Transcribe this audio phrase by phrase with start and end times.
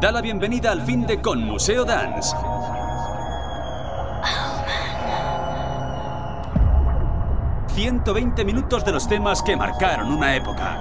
[0.00, 2.34] da la bienvenida al fin de Con Museo Dance.
[7.76, 10.76] ...120 minutos de los temas que marcaron una época.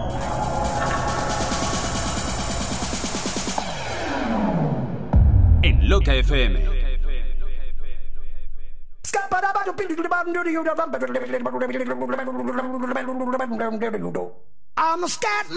[5.61, 6.79] En Loca FM.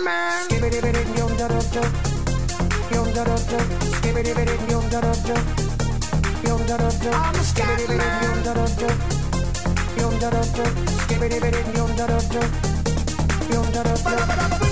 [0.04, 2.11] I'm.
[2.94, 3.36] Yum da dum
[14.10, 14.71] dum,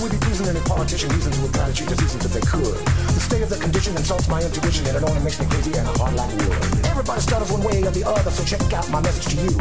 [0.00, 2.40] We be pleasing any politician reasons who would try to cheat the seasons if they
[2.40, 2.72] could?
[3.12, 5.86] The state of the condition insults my intuition and it only makes me crazy and
[5.98, 6.86] hard like wood.
[6.86, 9.52] Everybody stutters one way or the other, so check out my message to you.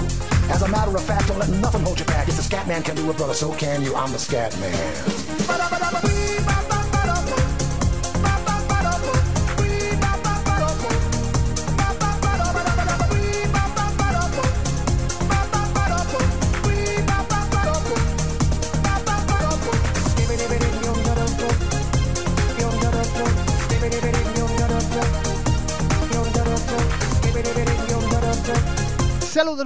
[0.47, 2.29] As a matter of fact, don't let nothing hold you back.
[2.29, 3.93] If the scat man can do it, brother, so can you.
[3.95, 6.18] I'm the scat man.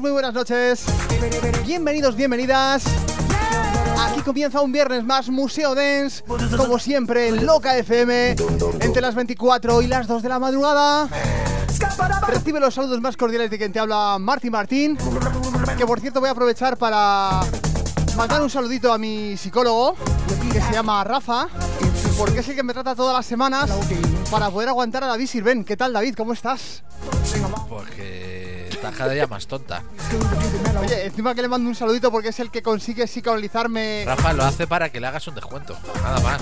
[0.03, 0.84] Muy buenas noches.
[1.66, 2.84] Bienvenidos, bienvenidas.
[3.97, 6.25] Aquí comienza un viernes más Museo Dance,
[6.58, 8.36] como siempre en Loca FM,
[8.81, 11.08] entre las 24 y las 2 de la madrugada.
[12.28, 14.97] Recibe los saludos más cordiales de quien te habla, Martín Martín.
[15.78, 17.40] Que por cierto voy a aprovechar para
[18.18, 19.96] mandar un saludito a mi psicólogo,
[20.52, 21.47] que se llama Rafa,
[22.18, 23.72] porque es el que me trata todas las semanas
[24.30, 25.63] para poder aguantar a David Sirven.
[25.63, 26.16] ¿Qué tal, David?
[26.18, 26.84] ¿Cómo estás?
[27.69, 28.33] Porque
[28.84, 29.82] está cada día más tonta.
[30.82, 34.04] Oye, encima que le mando un saludito porque es el que consigue psicoanalizarme.
[34.06, 36.42] Rafa lo hace para que le hagas un descuento, nada más.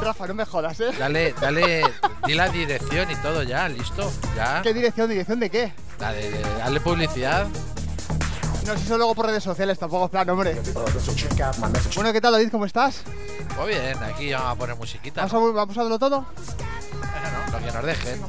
[0.00, 0.90] Rafa, no me jodas, ¿eh?
[0.98, 1.84] Dale, dale,
[2.26, 4.62] di la dirección y todo ya, listo, ya.
[4.62, 5.08] ¿Qué dirección?
[5.08, 5.72] ¿Dirección de qué?
[5.98, 7.46] Dale, dale publicidad.
[8.66, 10.60] No sé, eso luego por redes sociales, tampoco es plan, hombre.
[11.94, 12.50] Bueno, ¿qué tal, David?
[12.50, 13.02] ¿Cómo estás?
[13.56, 15.26] Muy bien, aquí vamos a poner musiquita.
[15.26, 16.26] ¿Vamos a, vamos a darlo todo?
[17.00, 18.20] Bueno, lo que nos dejen.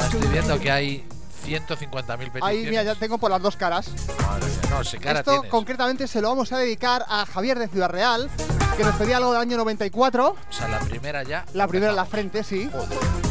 [0.00, 1.04] Ya estoy viendo que hay
[1.46, 2.42] 150.000 peticiones.
[2.42, 3.90] Ahí, mira, ya tengo por las dos caras.
[4.26, 5.50] Madre mía, no, cara Esto tienes.
[5.50, 8.30] concretamente se lo vamos a dedicar a Javier de Ciudad Real,
[8.78, 10.28] que nos pedía algo del año 94.
[10.28, 11.44] O sea, la primera ya.
[11.52, 12.70] La primera en la frente, sí.
[12.72, 13.29] Joder.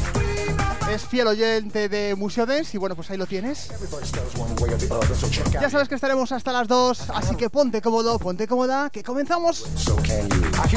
[0.92, 3.70] Es fiel oyente de Museo Dance y bueno, pues ahí lo tienes.
[3.70, 5.62] Everybody stutters one way or the other, so check out.
[5.62, 9.66] Ya sabes que estaremos hasta las 2, así que ponte cómodo, ponte cómoda, que comenzamos.
[9.76, 10.42] So can you.
[10.56, 10.68] I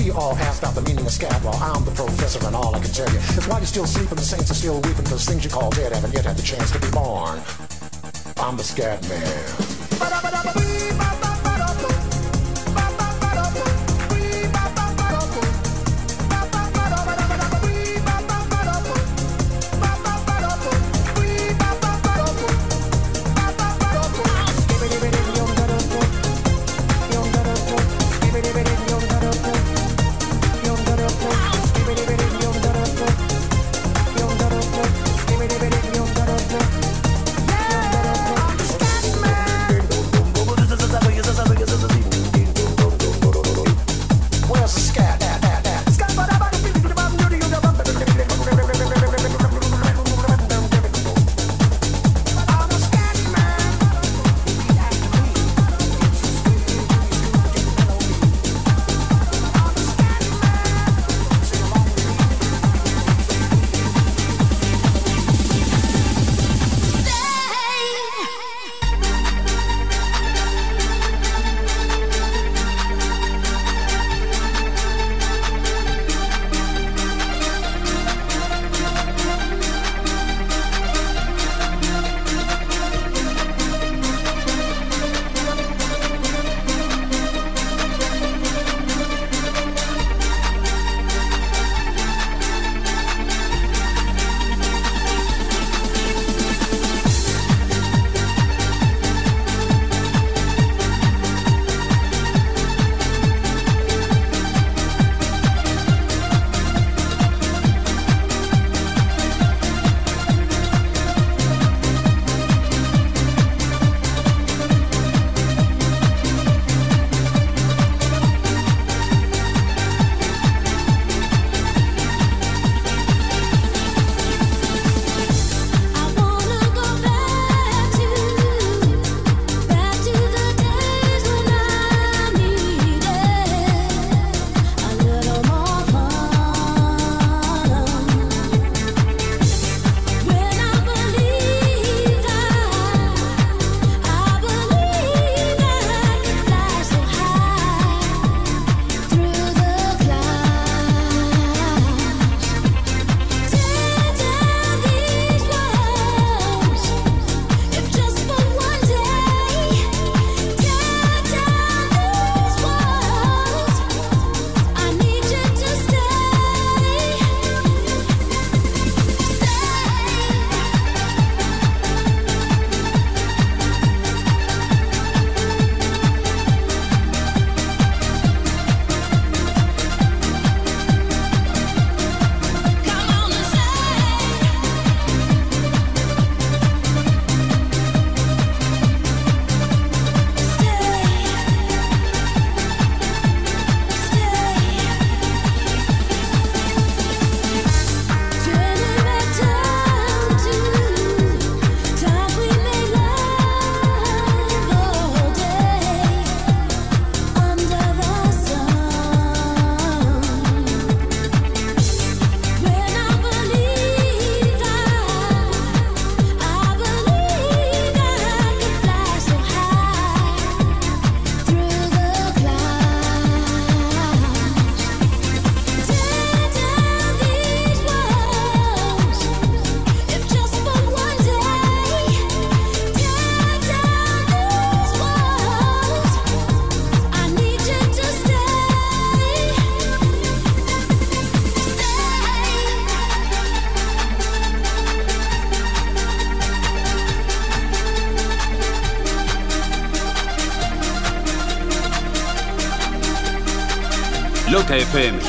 [254.72, 255.21] FM.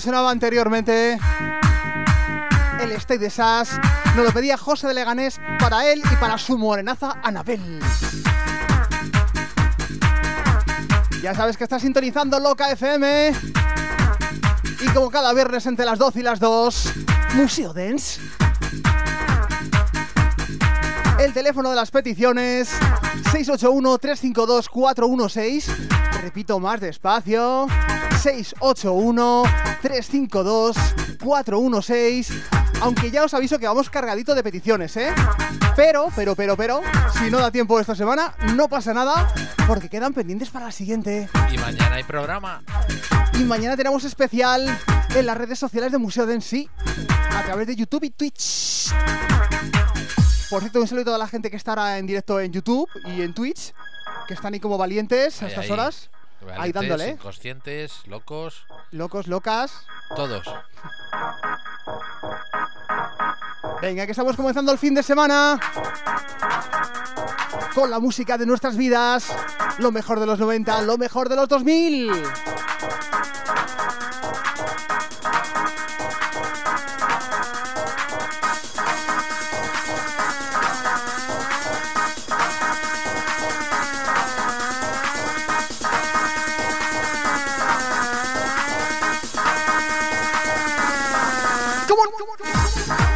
[0.00, 1.18] Sonaba anteriormente,
[2.80, 3.80] el State de Sass,
[4.14, 7.80] nos lo pedía José de Leganés para él y para su morenaza Anabel.
[11.22, 13.32] Ya sabes que estás sintonizando Loca FM.
[14.80, 16.92] Y como cada viernes entre las 12 y las 2,
[17.34, 18.20] Museo Dance.
[21.18, 22.70] El teléfono de las peticiones
[23.32, 25.64] 681-352-416.
[26.22, 27.66] Repito más despacio.
[29.98, 32.42] 681-352-416.
[32.80, 35.14] Aunque ya os aviso que vamos cargadito de peticiones, ¿eh?
[35.74, 36.80] Pero, pero, pero, pero,
[37.18, 39.32] si no da tiempo esta semana, no pasa nada,
[39.66, 41.28] porque quedan pendientes para la siguiente.
[41.50, 42.62] Y mañana hay programa.
[43.34, 44.78] Y mañana tenemos especial
[45.14, 46.68] en las redes sociales de Museo de en sí,
[47.30, 48.92] a través de YouTube y Twitch.
[50.48, 53.22] Por cierto, un saludo a toda la gente que estará en directo en YouTube y
[53.22, 53.72] en Twitch,
[54.28, 56.10] que están ahí como valientes a estas horas.
[56.56, 57.10] Ahí dándole.
[57.10, 58.66] Inconscientes, locos.
[58.90, 59.86] Locos, locas.
[60.14, 60.46] Todos.
[63.80, 65.58] Venga, que estamos comenzando el fin de semana.
[67.74, 69.32] Con la música de nuestras vidas.
[69.78, 72.10] Lo mejor de los 90, lo mejor de los 2000.
[91.96, 93.15] one.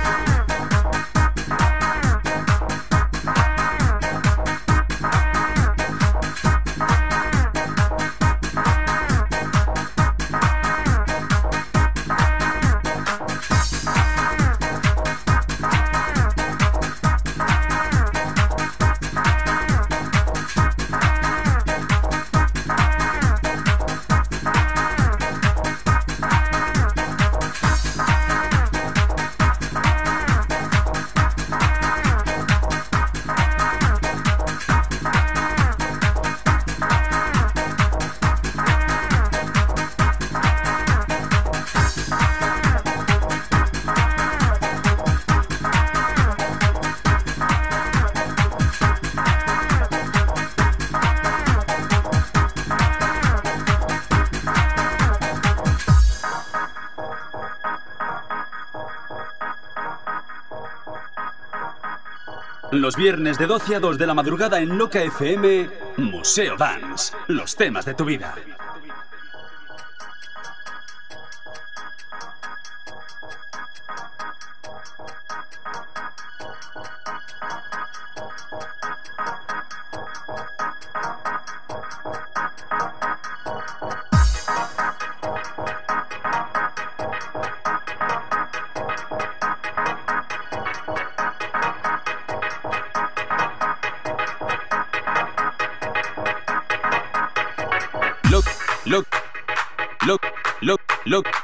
[62.80, 65.68] Los viernes de 12 a 2 de la madrugada en Loca FM,
[65.98, 68.34] Museo Dance, los temas de tu vida.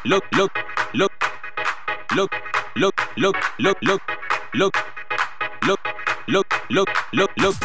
[0.07, 0.53] Look, look,
[0.95, 1.13] look,
[2.15, 2.33] look,
[2.77, 4.03] look, look, look, look, look,
[4.55, 4.77] look,
[5.67, 5.81] look,
[6.29, 7.57] look, look, look, look,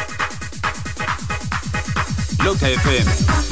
[2.44, 3.51] look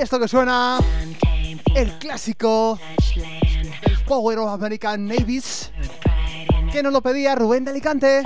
[0.00, 0.78] Esto que suena,
[1.76, 2.80] el clásico
[4.06, 5.70] Power of American Navies,
[6.72, 8.22] que nos lo pedía Rubén de Alicante.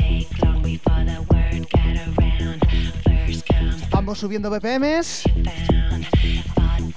[3.91, 5.25] Vamos subiendo BPMs.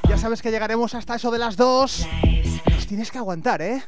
[0.07, 2.07] Ya sabes que llegaremos hasta eso de las dos.
[2.87, 3.81] Tienes que aguantar, ¿eh?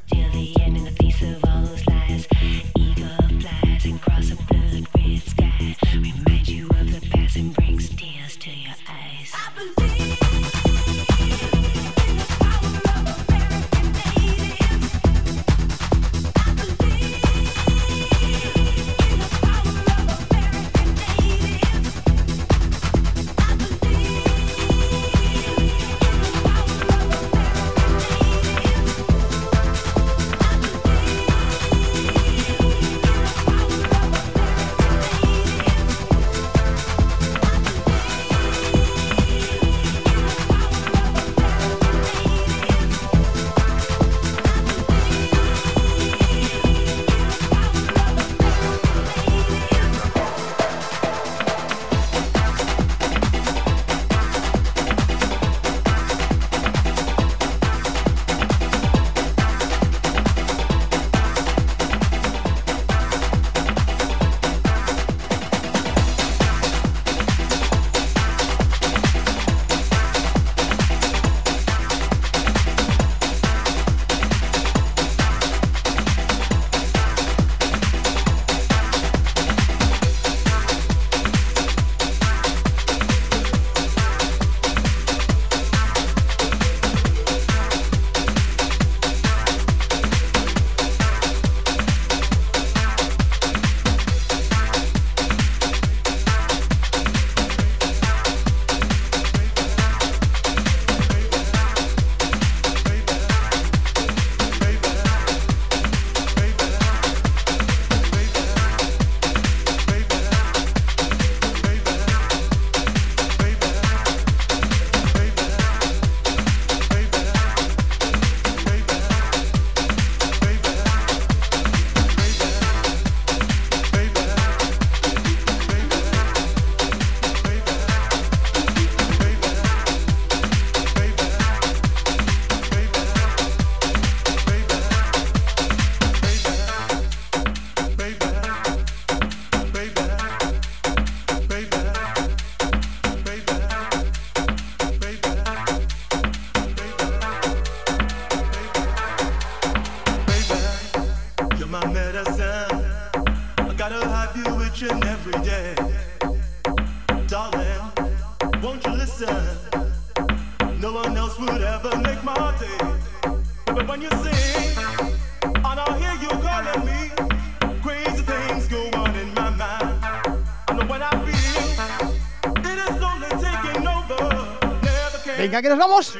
[175.60, 176.16] Venga, que nos vamos.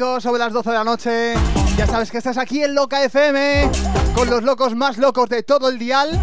[0.00, 1.34] 25 sobre las 12 de la noche.
[1.76, 3.70] Ya sabes que estás aquí en Loca FM
[4.14, 6.18] con los locos más locos de todo el dial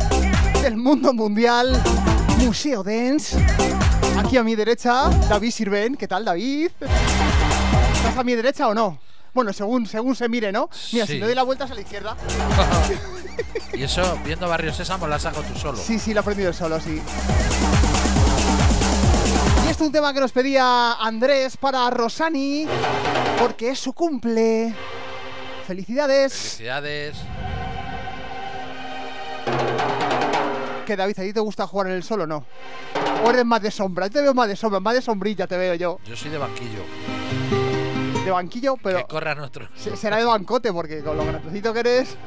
[0.63, 1.79] del mundo mundial.
[2.39, 3.37] Museo Dance.
[4.17, 5.95] Aquí a mi derecha, David Sirven.
[5.95, 6.71] ¿Qué tal, David?
[6.81, 8.97] ¿Estás a mi derecha o no?
[9.33, 10.69] Bueno, según, según se mire, ¿no?
[10.91, 11.13] Mira, Sí.
[11.13, 12.15] si le doy la vuelta es a la izquierda.
[13.73, 15.77] Y eso, viendo Barrio Sésamo, la saco tú solo.
[15.77, 16.99] Sí, sí, lo he aprendido solo, sí.
[19.63, 22.65] Y este es un tema que nos pedía Andrés para Rosani,
[23.39, 24.73] porque es su cumple.
[25.65, 26.33] Felicidades.
[26.33, 27.17] Felicidades.
[30.85, 32.45] Que David, ¿a ti te gusta jugar en el solo o no?
[33.25, 34.07] ¿O eres más de sombra?
[34.07, 35.99] Yo te veo más de sombra, más de sombrilla te veo yo.
[36.05, 36.79] Yo soy de banquillo.
[38.23, 39.67] De banquillo, pero Que corra nuestro.
[39.75, 42.15] se- será de bancote, porque con lo grandecito que eres...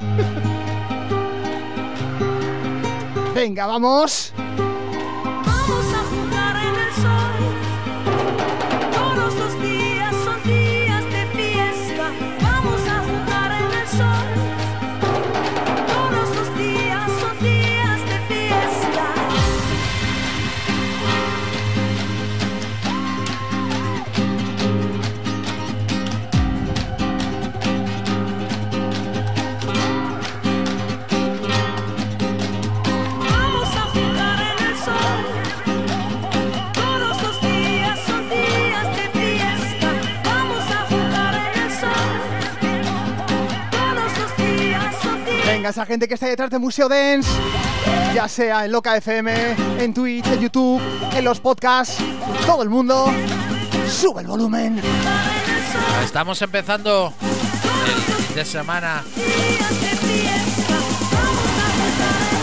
[3.35, 3.67] Venga.
[3.67, 4.35] Vamos
[45.71, 47.31] esa gente que está detrás de Museo Dance,
[48.13, 50.83] ya sea en Loca FM, en Twitch, en YouTube,
[51.15, 51.97] en los podcasts,
[52.45, 53.07] todo el mundo,
[53.89, 54.83] sube el volumen.
[56.05, 57.15] Estamos empezando
[57.87, 59.05] el fin de semana.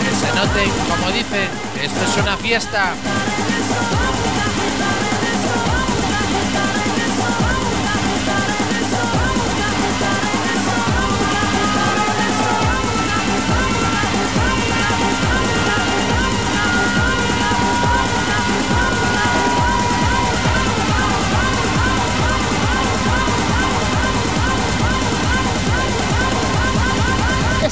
[0.02, 1.48] Que se note, como dicen,
[1.82, 2.94] esto es una fiesta.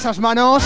[0.06, 0.62] Esas manos.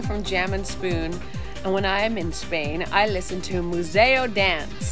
[0.00, 1.12] From Jam and Spoon,
[1.64, 4.91] and when I am in Spain, I listen to Museo Dance.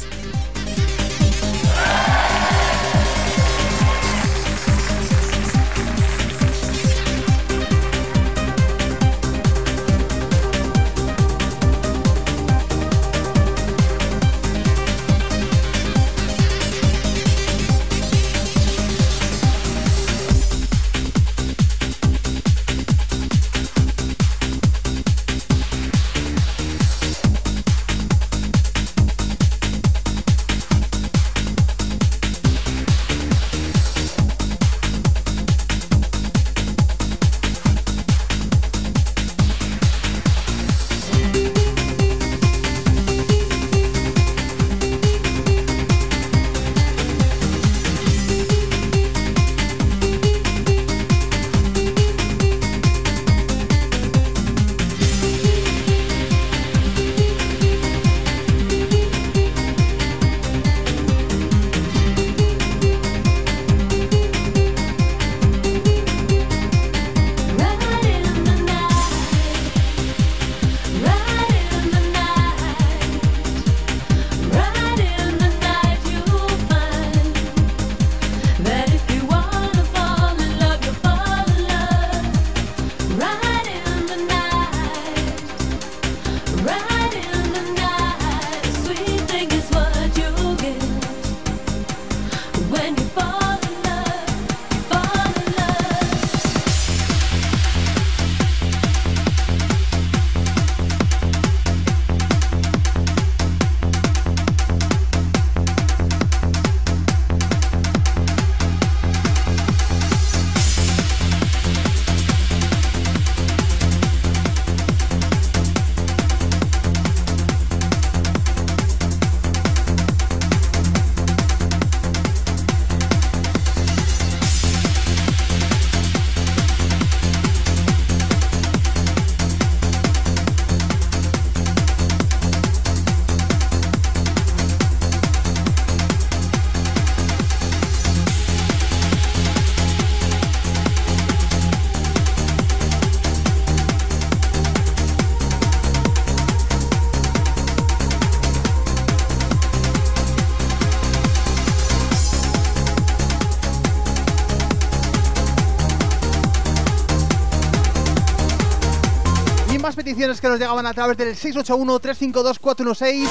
[160.21, 163.27] Peticiones que nos llegaban a través del 681-352-416.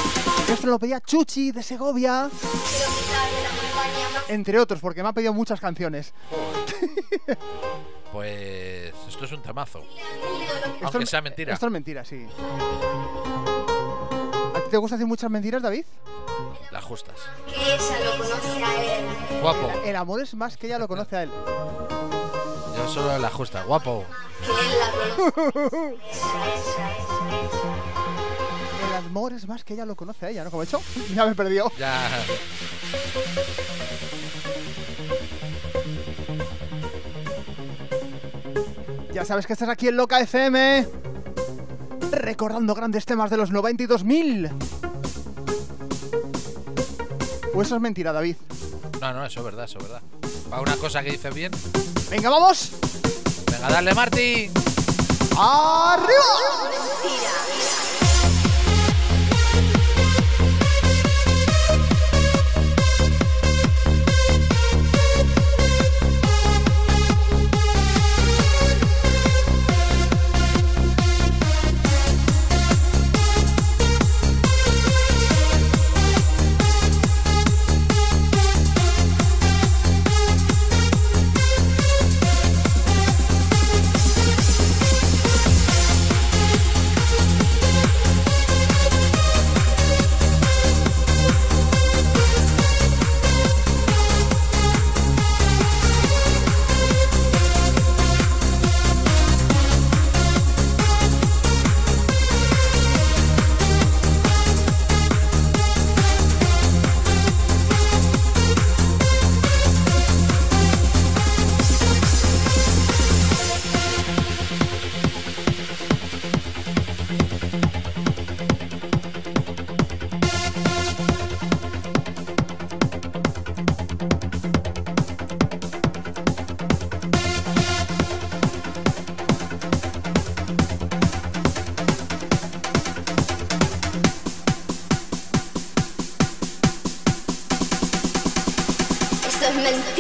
[0.53, 2.29] Esto lo pedía Chuchi de Segovia.
[4.29, 6.13] Entre otros, porque me ha pedido muchas canciones.
[8.13, 9.79] Pues esto es un temazo.
[9.85, 11.55] Esto Aunque es- sea mentira.
[11.55, 12.27] Esto es mentira, sí.
[14.53, 15.85] ¿A ti te gusta decir muchas mentiras, David?
[16.73, 17.15] Las justas.
[17.47, 19.05] que ella lo conoce a él.
[19.41, 19.71] Guapo.
[19.85, 21.31] El amor es más que ella lo conoce a él.
[22.93, 23.65] Solo las justas.
[23.67, 24.05] Guapo.
[24.47, 25.91] La.
[29.01, 30.51] El amor es más que ella lo conoce a ella, ¿no?
[30.51, 30.81] Como he hecho,
[31.15, 31.71] ya me perdió.
[31.79, 32.09] Ya.
[39.13, 40.89] Ya sabes que estás aquí en Loca FM.
[42.11, 44.51] Recordando grandes temas de los 92.000.
[47.55, 48.37] ¿O eso es mentira, David?
[49.01, 50.03] No, no, eso es verdad, eso es verdad.
[50.53, 51.53] Va una cosa que dices bien.
[52.11, 52.71] Venga, vamos.
[53.53, 54.51] Venga, dale, Marty.
[55.39, 56.71] ¡Arriba!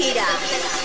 [0.00, 0.79] Mentira.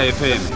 [0.00, 0.49] Loca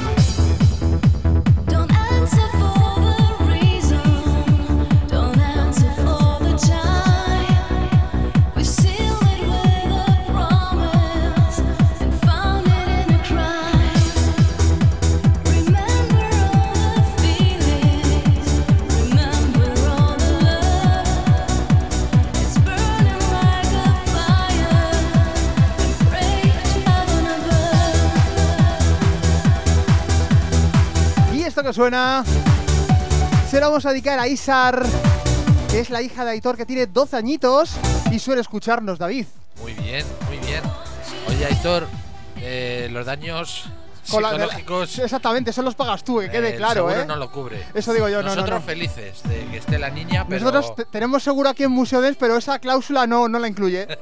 [31.65, 32.23] que suena
[33.51, 34.85] se lo vamos a dedicar a Isar,
[35.71, 37.73] que es la hija de Aitor que tiene 12 añitos
[38.11, 39.27] y suele escucharnos, David.
[39.63, 40.63] Muy bien, muy bien.
[41.29, 41.87] Oye, Aitor,
[42.41, 43.65] eh, los daños
[44.11, 44.99] Con la- psicológicos.
[44.99, 47.07] Exactamente, eso los pagas tú, que quede el claro, seguro ¿eh?
[47.07, 47.63] no lo cubre.
[47.73, 48.67] Eso digo yo, no, no, Nosotros no.
[48.67, 52.19] felices de que esté la niña, pero Nosotros te- tenemos seguro aquí en Museo Dance,
[52.21, 53.87] pero esa cláusula no, no la incluye.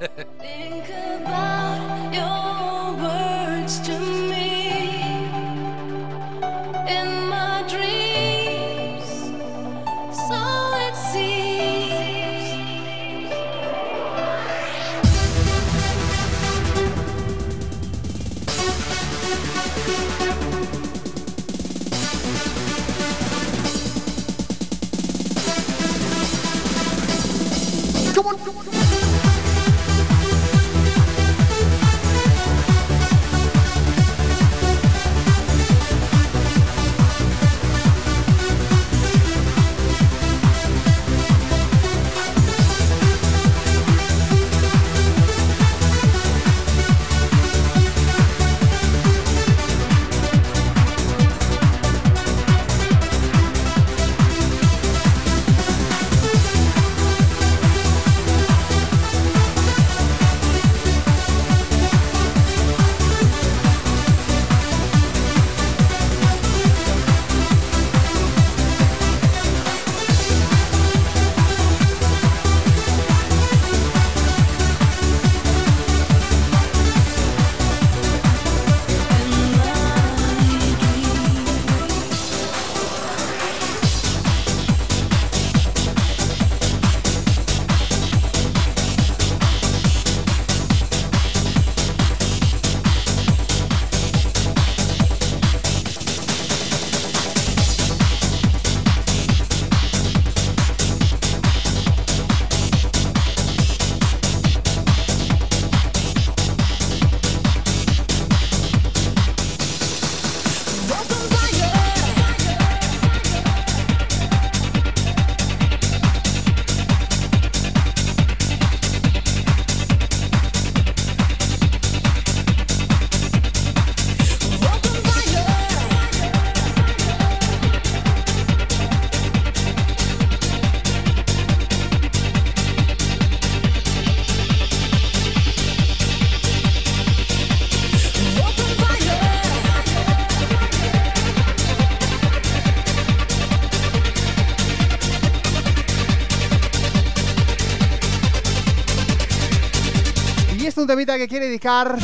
[150.93, 151.97] temita que quiere dedicar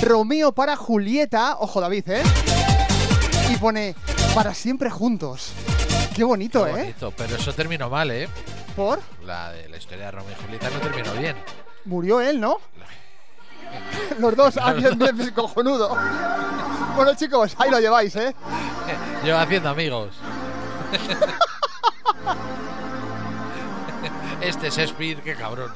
[0.00, 1.58] Romeo para Julieta.
[1.60, 2.22] Ojo, David, ¿eh?
[3.50, 3.94] Y pone
[4.34, 5.52] para siempre juntos.
[6.14, 6.72] Qué bonito, Qué ¿eh?
[6.72, 8.26] bonito, pero eso terminó mal, ¿eh?
[8.74, 11.36] Por La de la historia de Romeo y Julieta no terminó bien.
[11.84, 12.60] murió él, ¿no?
[14.18, 14.98] Los dos, ah, bien,
[15.34, 15.94] cojonudo.
[16.96, 18.34] Bueno, chicos, ahí lo lleváis, ¿eh?
[19.26, 20.14] Yo haciendo amigos.
[24.40, 25.72] Este es Shakespeare, qué cabrón.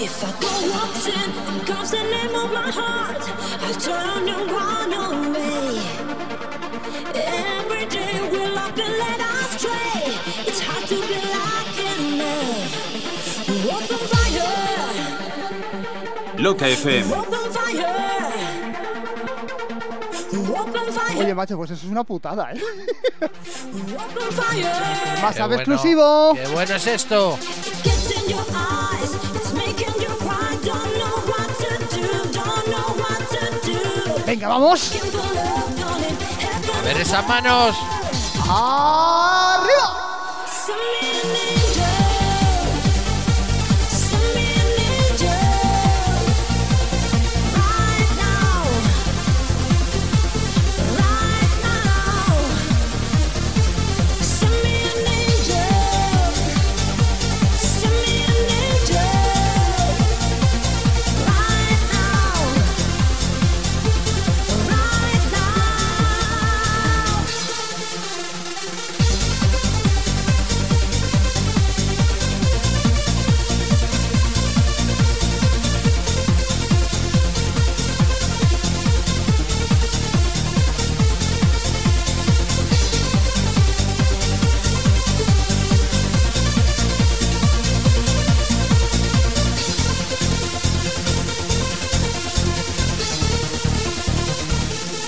[0.00, 3.22] If I go waltzing and calls the name of my heart,
[3.64, 5.80] I'll turn and run away.
[7.14, 10.06] Every day and.
[10.46, 11.58] It's hard to be like.
[13.70, 14.54] Open fire,
[16.38, 17.12] Loca FM.
[17.12, 18.32] open fire.
[20.60, 22.60] Open fire, Oye, macho, pues eso es una putada, ¿eh?
[25.22, 26.34] Más bueno, exclusivo.
[26.34, 27.36] Qué bueno es esto.
[27.40, 29.27] It gets in your eyes,
[34.28, 34.92] Venga, vamos.
[36.76, 37.74] A ver esas manos.
[38.46, 40.07] ¡Arriba!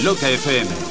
[0.02, 0.89] Loca FM.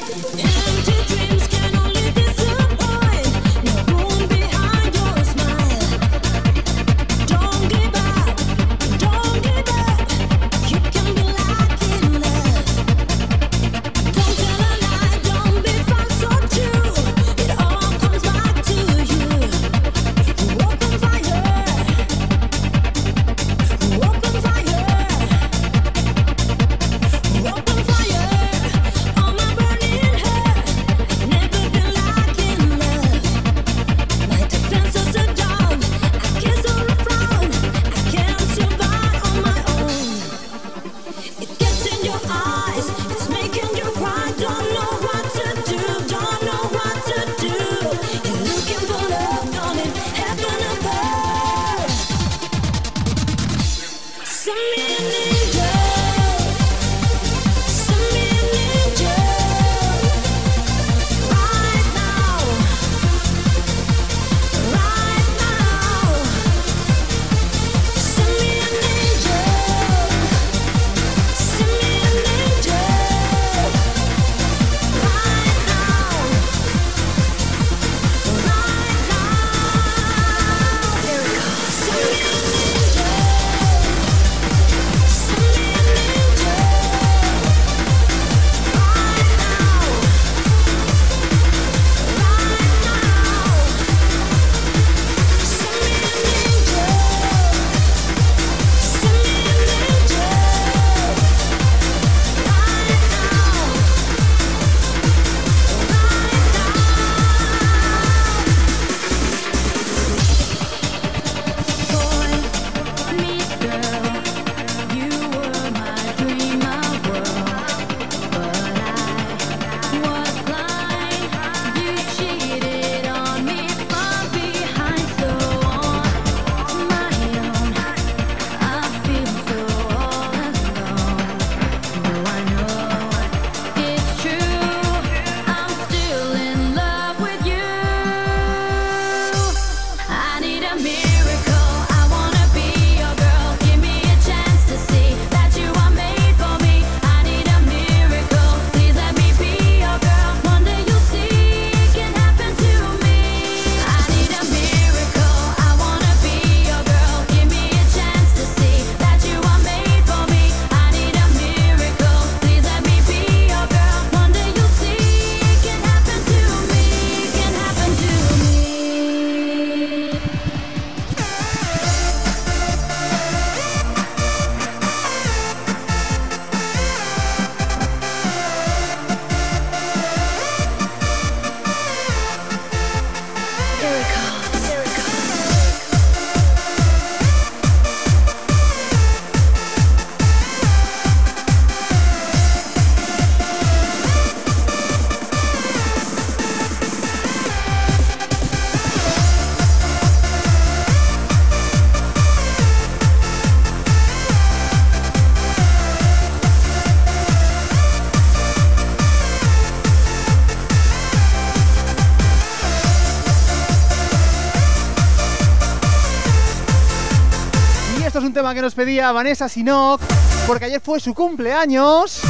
[218.40, 220.00] Tema que nos pedía Vanessa Sinok,
[220.46, 222.22] porque ayer fue su cumpleaños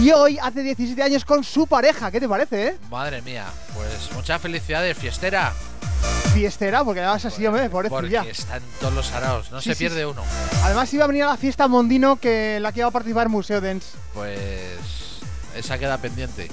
[0.00, 2.12] y hoy hace 17 años con su pareja.
[2.12, 2.76] ¿Qué te parece, eh?
[2.88, 3.44] Madre mía,
[3.74, 5.52] pues mucha felicidad de fiestera.
[6.32, 8.22] Fiestera, porque además así, hombre, Porque pobrecilla.
[8.22, 10.04] están todos los araos, no Sí, se sí, pierde sí.
[10.04, 10.22] uno.
[10.62, 13.28] Además iba a venir a la fiesta Mondino que en la que iba a participar
[13.28, 13.88] Museo Dance.
[14.14, 14.78] Pues
[15.56, 16.48] esa queda pendiente.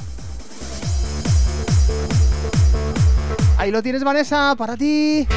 [3.59, 5.27] Ahí lo tienes, Vanessa, para ti.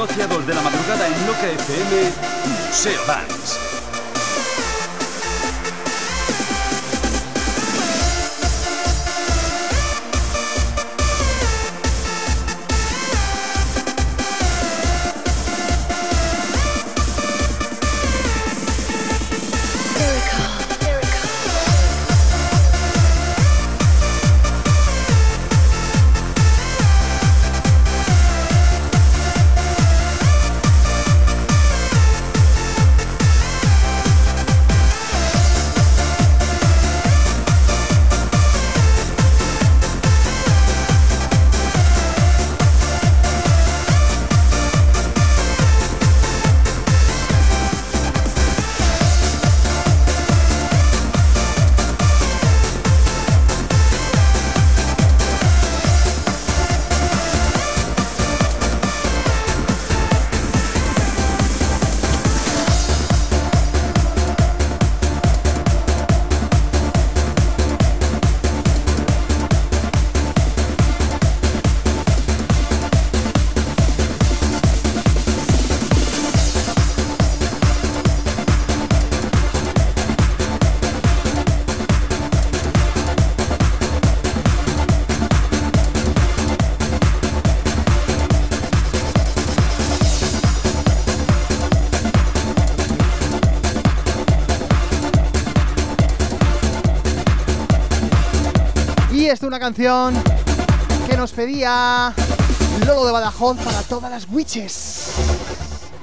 [0.00, 2.10] 12 a 2 de la madrugada en Loca FM,
[2.46, 3.69] Museo Dance.
[99.50, 100.14] Una canción
[101.08, 102.14] que nos pedía
[102.86, 105.12] Lolo de Badajoz para todas las witches.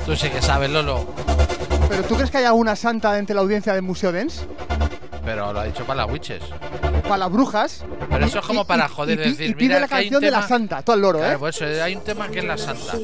[0.05, 1.07] Tú sí que sabes, Lolo.
[1.87, 4.45] ¿Pero tú crees que hay alguna santa entre la audiencia del Museo Dance?
[5.23, 6.43] Pero lo ha dicho para las witches.
[7.03, 7.85] Para las brujas.
[8.09, 10.21] Pero eso es como para Y- joder, y decir, y pide mira, la que canción
[10.21, 11.39] de la santa, todo el loro, Claro, ¿eh?
[11.39, 12.97] pues eh, hay un tema que es la santa.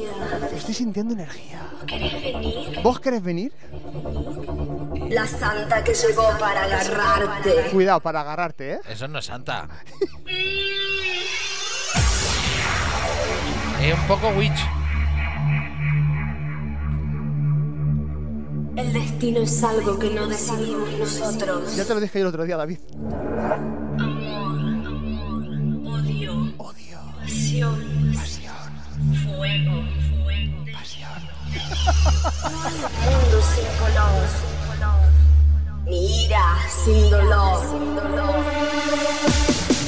[0.54, 1.62] Estoy sintiendo energía.
[2.82, 3.50] ¿Vos querés venir?
[5.14, 7.70] La santa que llegó para agarrarte.
[7.70, 8.80] Cuidado, para agarrarte, ¿eh?
[8.88, 9.68] Eso no es santa.
[13.80, 14.58] Es un poco witch.
[18.76, 21.76] El destino es algo que no decidimos nosotros.
[21.76, 22.78] Ya te lo dije yo el otro día, David.
[25.86, 28.54] Odio, Odio, pasión, pasión,
[29.22, 30.64] fuego, fuego.
[30.72, 31.20] pasión.
[33.04, 34.53] Mundo sin color.
[35.86, 37.60] Mi ira sin dolor.
[37.70, 38.34] Sin dolor.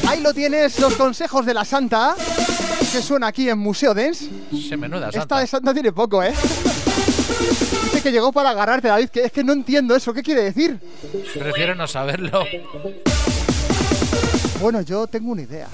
[0.09, 2.15] Ahí lo tienes, los consejos de la santa
[2.93, 4.29] que suena aquí en Museo Dance.
[4.69, 5.39] Se menuda Esta santa.
[5.41, 6.33] de santa tiene poco, ¿eh?
[7.85, 10.13] Dice que llegó para agarrarte, David, que es que no entiendo eso.
[10.15, 10.79] ¿Qué quiere decir?
[11.35, 12.45] Prefiero no saberlo.
[14.61, 15.69] Bueno, yo tengo una idea.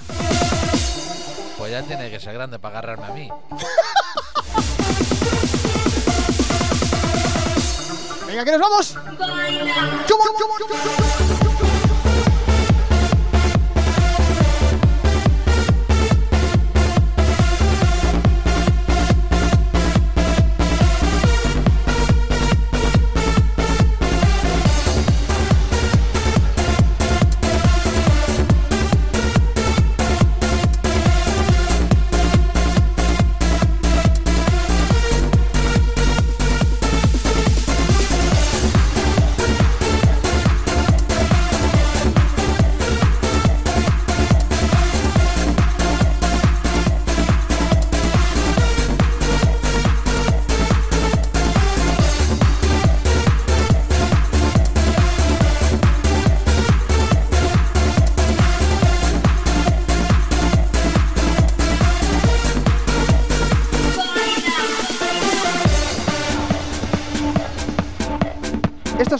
[1.58, 3.28] Pues ya tiene que ser grande para agarrarme a mí.
[8.32, 8.96] Venga, que nos vamos.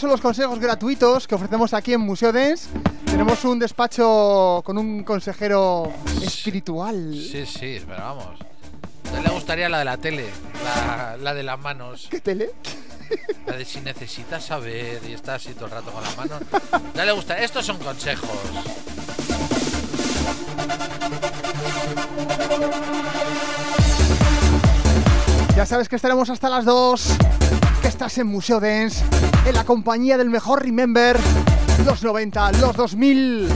[0.03, 2.69] Son los consejos gratuitos que ofrecemos aquí en Museo Dance.
[3.05, 7.15] Tenemos un despacho con un consejero espiritual.
[7.15, 8.41] Sí, sí, pero vamos.
[9.23, 10.29] Le gustaría la de la tele,
[10.65, 12.09] la, la de las manos.
[12.11, 12.51] ¿Qué tele?
[13.47, 16.43] La de si necesitas saber y estás así todo el rato con las manos.
[16.97, 17.39] Ya le gusta.
[17.39, 18.29] Estos son consejos.
[25.55, 27.19] Ya sabes que estaremos hasta las 2.
[28.03, 29.05] Estás en Museo Dance.
[29.47, 31.17] En la compañía del mejor Remember.
[31.87, 33.49] Los 90, los 2000.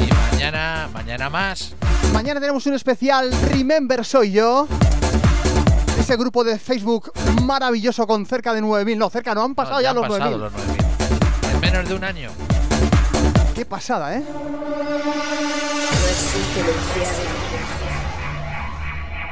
[0.00, 1.76] Y mañana, mañana más.
[2.12, 4.66] Mañana tenemos un especial Remember Soy Yo.
[5.96, 7.12] Ese grupo de Facebook
[7.44, 8.96] maravilloso con cerca de 9.000.
[8.96, 10.38] No, cerca no, han pasado No, ya, han los pasado 9.000.
[10.40, 11.54] los 9.000.
[11.54, 12.30] En menos de un año.
[13.54, 14.24] Qué pasada, ¿eh?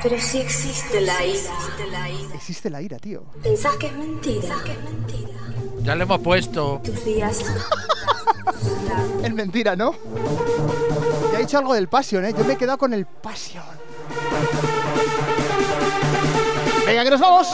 [0.02, 1.52] Pero sí existe la ira.
[2.34, 3.22] Existe la ira, tío.
[3.42, 4.56] ¿Pensás que es mentira?
[5.82, 6.80] Ya le hemos puesto.
[6.84, 7.44] Tus días
[9.24, 9.94] Es mentira, ¿no?
[11.32, 12.34] Ya he dicho algo del Passion, ¿eh?
[12.36, 13.62] Yo me he quedado con el Passion.
[16.86, 17.48] Venga, que nos vamos.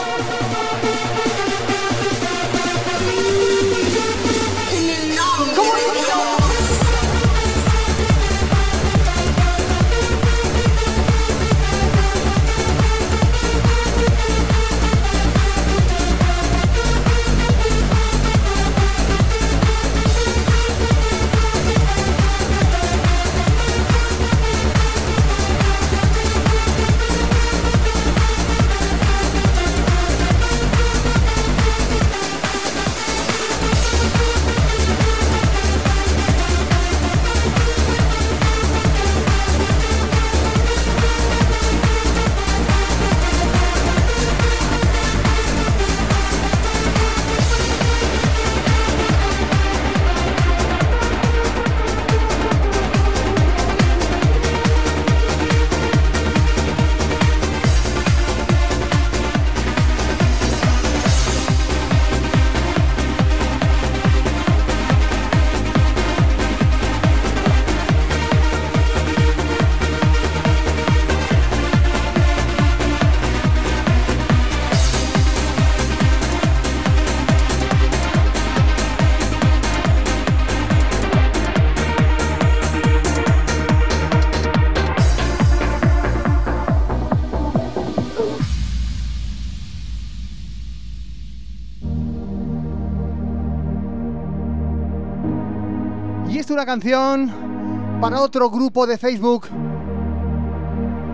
[96.57, 99.47] Una canción para otro grupo de Facebook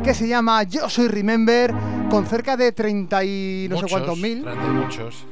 [0.05, 1.75] que se llama Yo Soy Remember,
[2.09, 4.45] con cerca de 30 y no sé cuántos mil.
[4.45, 5.25] treinta y muchos.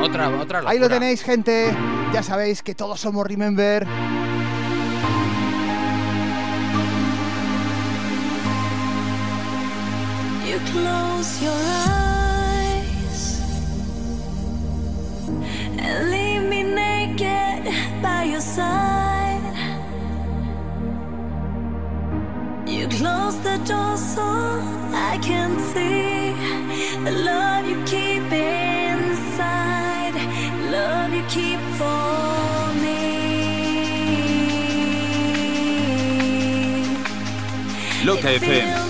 [0.00, 1.76] Otra, otra Ahí lo tenéis, gente.
[2.12, 3.84] Ya sabéis que todos somos Remember.
[10.46, 12.15] You close your eyes
[23.06, 24.28] close the door so
[25.10, 26.34] I can see
[27.06, 30.16] the love you keep inside,
[30.76, 33.02] love you keep for me.
[38.08, 38.85] Loca It FM.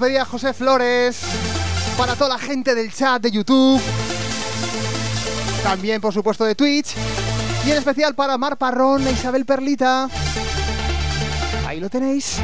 [0.00, 1.20] Pedía José Flores.
[1.96, 3.80] Para toda la gente del chat de YouTube.
[5.62, 6.94] También, por supuesto, de Twitch.
[7.66, 10.08] Y en especial para Mar Parrón e Isabel Perlita.
[11.66, 12.40] Ahí lo tenéis.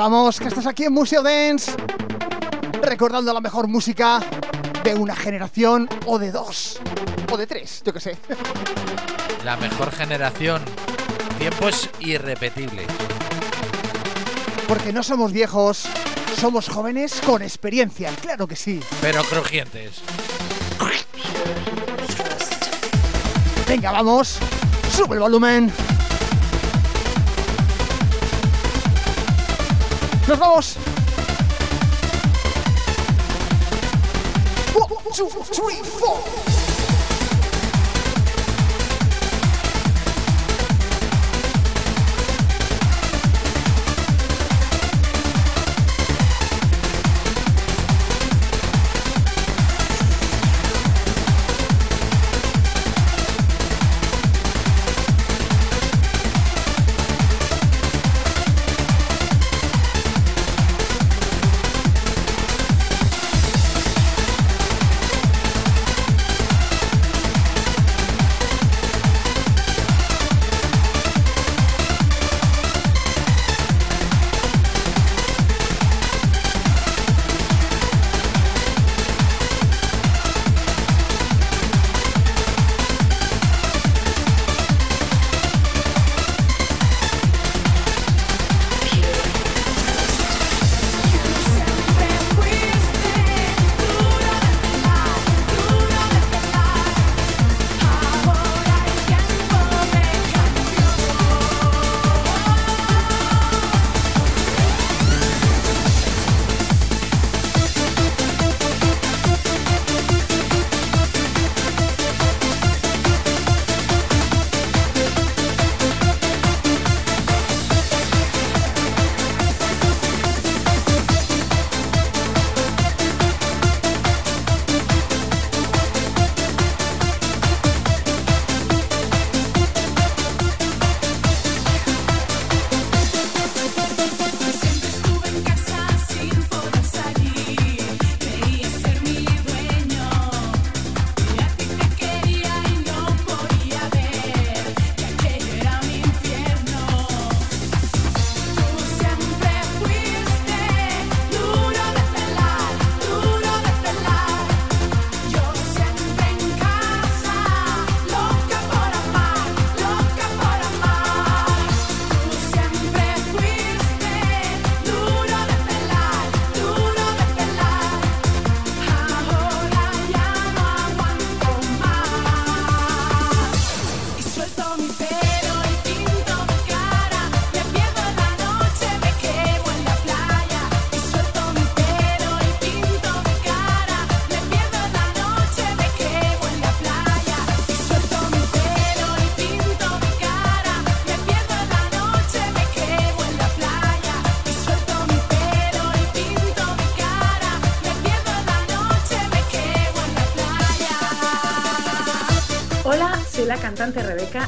[0.00, 1.72] Vamos, que estás aquí en Museo Dance.
[2.80, 4.20] Recordando la mejor música
[4.82, 6.80] de una generación o de dos.
[7.30, 8.16] O de tres, yo que sé.
[9.44, 10.62] La mejor generación.
[11.38, 12.86] Tiempos irrepetibles.
[14.66, 15.84] Porque no somos viejos,
[16.38, 18.80] somos jóvenes con experiencia, claro que sí.
[19.02, 20.00] Pero crujientes.
[23.68, 24.38] Venga, vamos.
[24.90, 25.70] Sube el volumen.
[30.30, 30.76] Nos vamos.
[34.74, 36.49] One, two, three, four.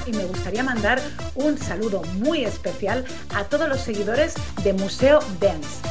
[0.06, 1.00] Y me gustaría mandar
[1.34, 3.04] un saludo muy especial
[3.34, 5.81] a todos los seguidores de Museo Dance.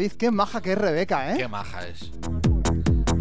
[0.00, 1.36] David, qué maja que es Rebeca, ¿eh?
[1.36, 2.10] Qué maja es.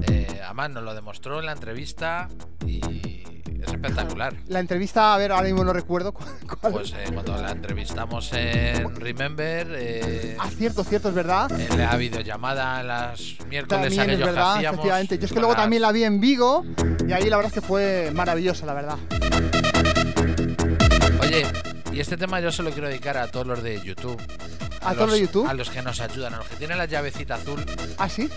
[0.10, 2.30] Eh, además nos lo demostró en la entrevista
[2.66, 2.80] y
[3.62, 4.34] es espectacular.
[4.48, 6.24] La entrevista, a ver, ahora mismo no recuerdo cu-
[6.62, 6.72] cuál.
[6.72, 11.52] Pues eh, cuando la entrevistamos en Remember, eh, Ah, cierto, cierto, es verdad.
[11.52, 14.78] en la videollamada los miércoles También es que verdad, hacíamos.
[14.80, 15.18] efectivamente.
[15.18, 16.64] Yo es que luego las- también la vi en Vigo
[17.06, 18.98] y ahí la verdad es que fue maravillosa, la verdad.
[21.20, 21.44] Oye,
[21.92, 24.18] y este tema yo se lo quiero dedicar a todos los de YouTube.
[24.82, 25.48] ¿A todos los YouTube?
[25.48, 27.64] A los que nos ayudan, a los que tienen la llavecita azul,
[27.98, 28.30] ¿Ah, sí?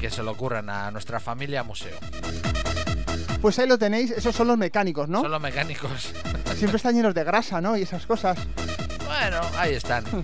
[0.00, 1.96] que se lo ocurran a nuestra familia museo.
[3.40, 5.22] Pues ahí lo tenéis, esos son los mecánicos, ¿no?
[5.22, 6.12] Son los mecánicos.
[6.56, 7.76] Siempre están llenos de grasa, ¿no?
[7.76, 8.36] Y esas cosas.
[9.06, 10.04] bueno, ahí están.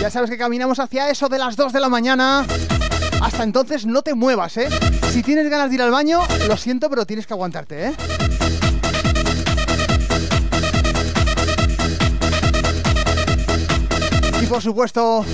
[0.00, 2.46] Ya sabes que caminamos hacia eso de las 2 de la mañana.
[3.20, 4.68] Hasta entonces no te muevas, ¿eh?
[5.12, 7.92] Si tienes ganas de ir al baño, lo siento, pero tienes que aguantarte, ¿eh?
[14.50, 15.24] Por supuesto,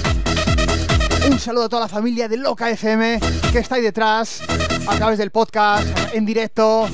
[1.31, 3.19] un saludo a toda la familia de Loca FM
[3.51, 4.43] que está ahí detrás,
[4.87, 6.87] a través del podcast, en directo,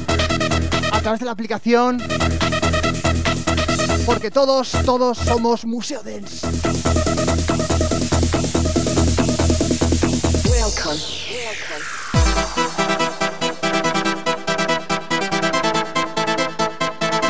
[0.93, 2.01] a través de la aplicación.
[4.07, 6.47] Porque todos, todos somos Museo Dance.
[10.49, 11.01] Welcome.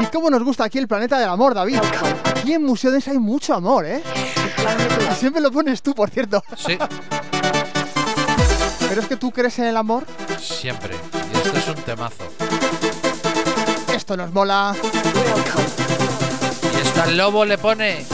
[0.03, 1.79] Y cómo nos gusta aquí el planeta del amor, David.
[2.37, 4.03] Aquí en Museo Dance hay mucho amor, ¿eh?
[5.19, 6.43] Siempre lo pones tú, por cierto.
[6.57, 6.77] Sí,
[8.89, 10.05] Pero es que tú crees en el amor.
[10.41, 10.97] siempre.
[11.33, 12.25] Y esto es un temazo.
[13.95, 14.75] Esto nos mola.
[16.77, 18.05] Y esto al lobo le pone.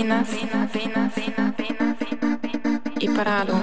[0.00, 1.12] Apenas, apenas,
[2.98, 3.62] y parado.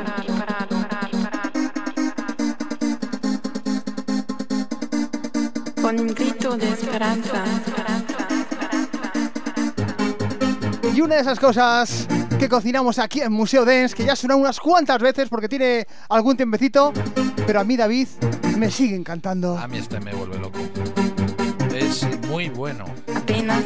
[5.82, 7.44] Con un grito de esperanza.
[10.94, 12.08] Y una de esas cosas
[12.38, 16.38] que cocinamos aquí en Museo Dance, que ya suena unas cuantas veces porque tiene algún
[16.38, 16.94] tiempecito,
[17.48, 18.10] pero a mí David
[18.60, 19.58] me sigue encantando.
[19.58, 20.60] A mí este me vuelve loco.
[21.74, 22.86] Es muy bueno.
[23.16, 23.64] Apenas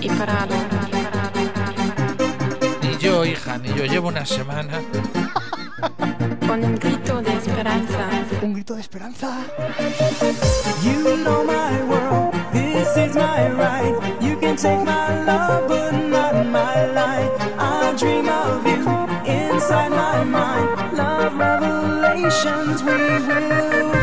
[0.00, 0.54] y parado.
[2.82, 3.84] Ni yo, hija, ni yo.
[3.84, 4.80] Llevo una semana.
[6.46, 8.08] Con un grito de esperanza.
[8.42, 9.38] Un grito de esperanza.
[10.82, 13.94] You know my world, this is my right.
[14.20, 17.30] You can take my love, but not my life.
[17.58, 18.80] I dream of you
[19.30, 20.96] inside my mind.
[20.96, 23.99] Love revelations we will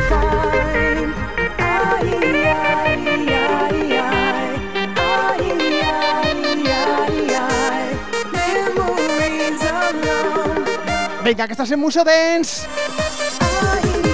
[11.27, 12.65] Venga, que estás en Museo Dance.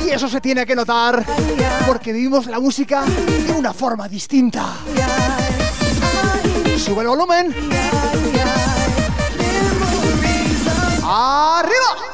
[0.03, 1.23] Y eso se tiene que notar,
[1.85, 4.77] porque vivimos la música de una forma distinta.
[6.75, 7.53] Sube el volumen.
[11.03, 12.12] ¡Arriba!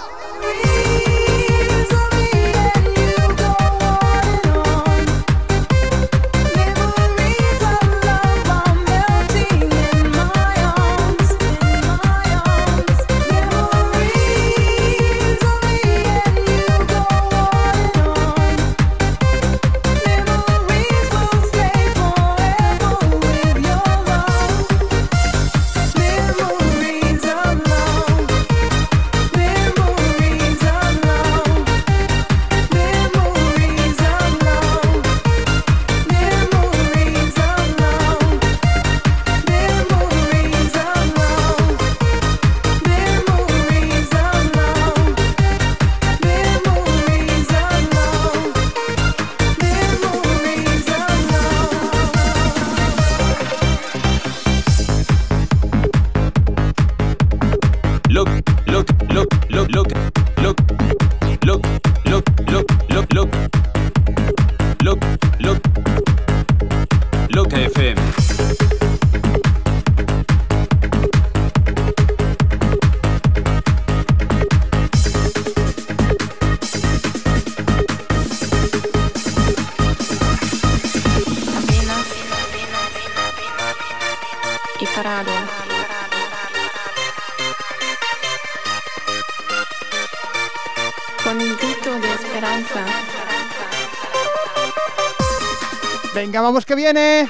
[96.50, 97.28] Vamos que viene.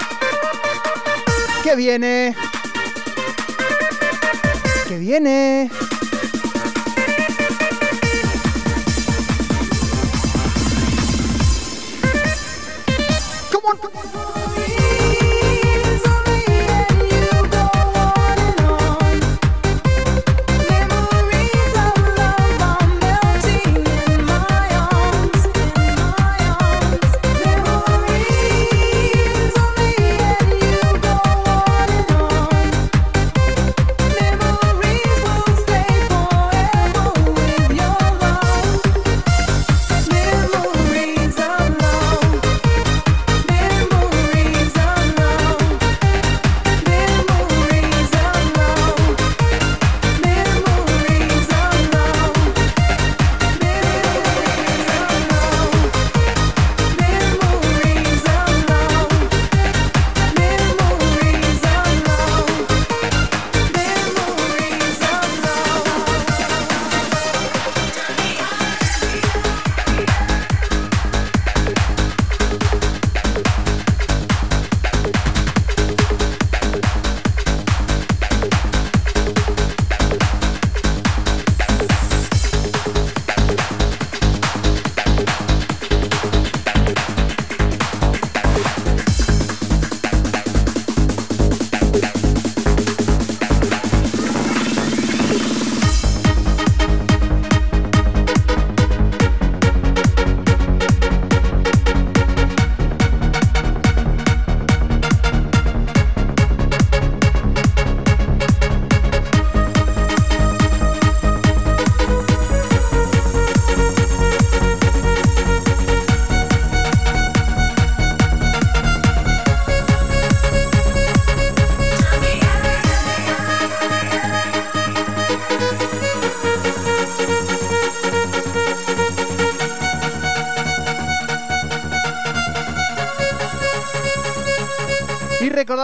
[1.61, 2.33] Que viene.
[4.87, 5.69] Que viene.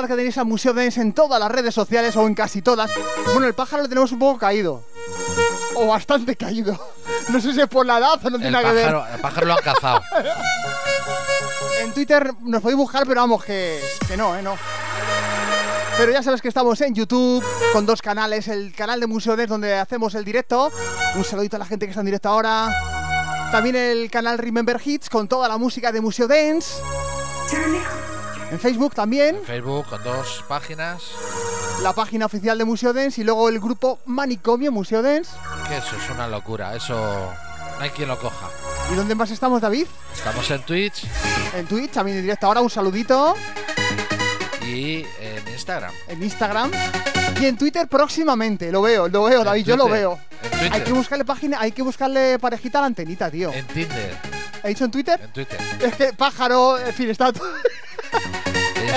[0.07, 2.91] Que tenéis a Museo Dance en todas las redes sociales o en casi todas.
[3.33, 4.83] Bueno, el pájaro lo tenemos un poco caído.
[5.75, 6.77] O bastante caído.
[7.29, 8.85] No sé si es por la edad o no tiene El nada que ver.
[8.93, 10.01] pájaro, el pájaro lo han cazado.
[11.81, 14.41] En Twitter nos podéis buscar, pero vamos, que, que no, ¿eh?
[14.41, 14.55] No.
[15.97, 18.47] Pero ya sabes que estamos en YouTube con dos canales.
[18.47, 20.71] El canal de Museo Dance donde hacemos el directo.
[21.15, 22.69] Un saludito a la gente que está en directo ahora.
[23.51, 26.75] También el canal Remember Hits con toda la música de Museo Dance.
[28.51, 29.39] En Facebook también.
[29.45, 31.01] Facebook con dos páginas.
[31.81, 35.31] La página oficial de Museo Dance y luego el grupo Manicomio Museo Dance.
[35.67, 36.75] Que eso es una locura.
[36.75, 36.95] Eso
[37.77, 38.49] no hay quien lo coja.
[38.91, 39.87] ¿Y dónde más estamos, David?
[40.13, 41.05] Estamos en Twitch
[41.55, 42.61] En Twitch, también en directo ahora.
[42.61, 43.35] Un saludito.
[44.61, 45.91] y en Instagram.
[46.07, 46.71] en Instagram
[47.41, 48.71] y en Twitter próximamente.
[48.71, 50.17] Lo veo, lo veo, David, yo lo veo.
[50.71, 53.51] Hay que buscarle página, hay que buscarle parejita a la antenita, tío.
[53.51, 54.15] En Tinder.
[54.63, 55.19] ¿Ha dicho en Twitter?
[55.21, 55.59] En Twitter.
[55.81, 57.45] Es que pájaro, en fin, está todo-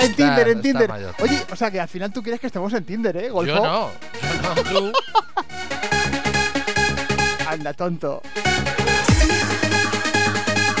[0.01, 0.89] en Tinder, en Tinder.
[0.89, 1.15] mayor.
[1.19, 3.53] Oye, o sea que al final tú quieres que estemos en Tinder, ¿eh, Golfo?
[3.53, 3.89] Yo no.
[4.21, 4.91] Yo no, tú.
[7.47, 8.21] Anda, tonto.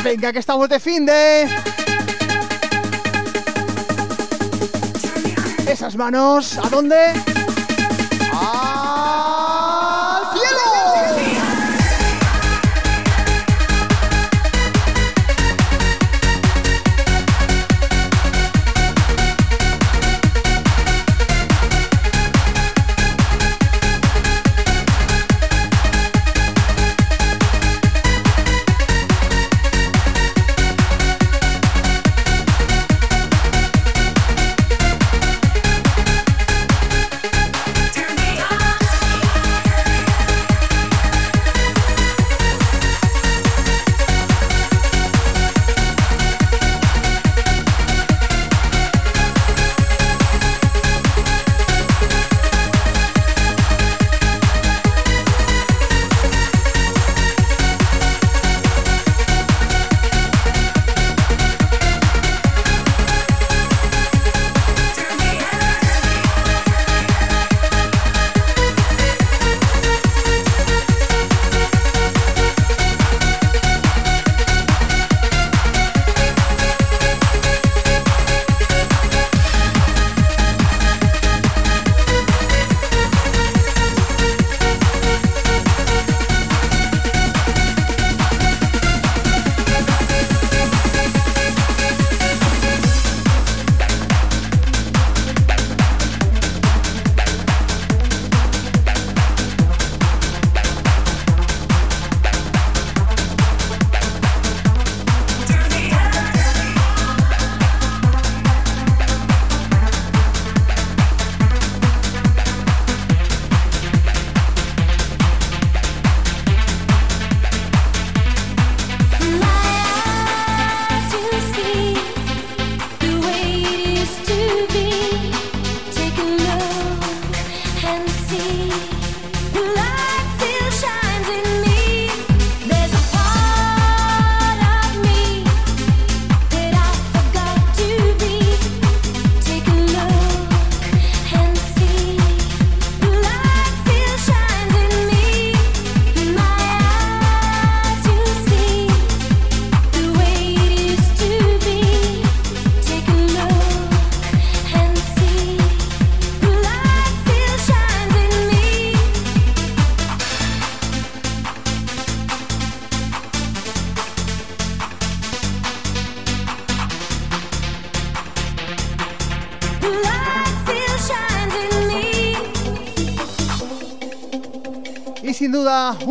[0.03, 1.47] Venga, que estamos de fin de.
[5.67, 7.13] Esas manos, ¿a dónde?
[8.31, 8.78] ¡Al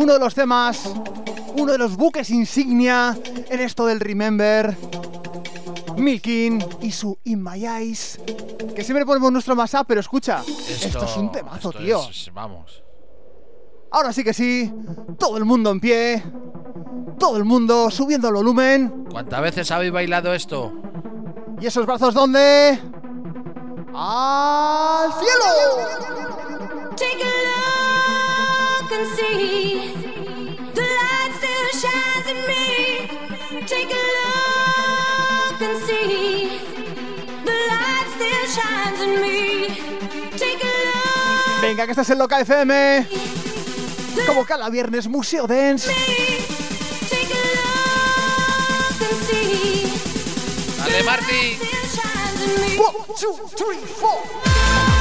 [0.09, 0.91] uno de los temas,
[1.55, 3.15] uno de los buques insignia
[3.47, 4.75] en esto del Remember,
[5.97, 8.19] Milkin y su In My Eyes,
[8.75, 12.09] que siempre ponemos nuestro WhatsApp, pero escucha, esto, es un temazo, tío.
[12.09, 12.81] es- vamos.
[13.91, 14.73] Ahora sí que sí,
[15.19, 16.23] todo el mundo en pie,
[17.19, 19.05] todo el mundo subiendo el volumen.
[19.11, 20.73] ¿Cuántas veces habéis bailado esto?
[21.61, 22.79] ¿Y esos brazos dónde?
[23.93, 26.08] ¡Al cielo!
[41.61, 43.07] Venga, que estás en Loca FM.
[44.25, 45.87] Como cada viernes, Museo Dance.
[47.09, 49.83] Take a look and see
[50.77, 51.55] Dale, Marty.
[51.55, 54.98] still shines One, two, three, four.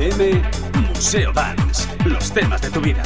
[0.00, 0.42] FM,
[0.88, 1.86] Museo Dance.
[2.06, 3.02] Los temas de tu vida.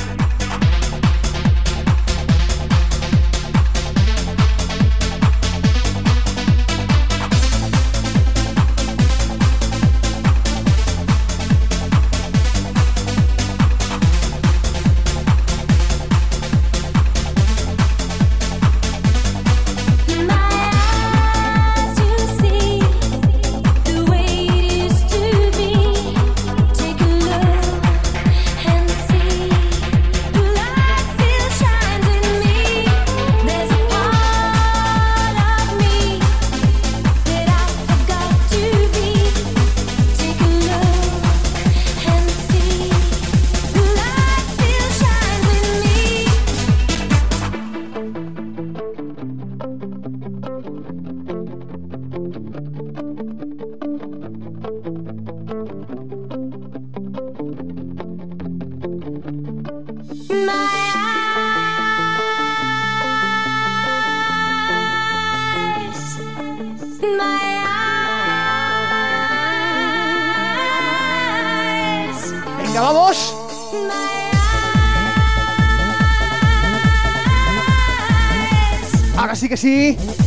[79.44, 80.23] Sí que sí.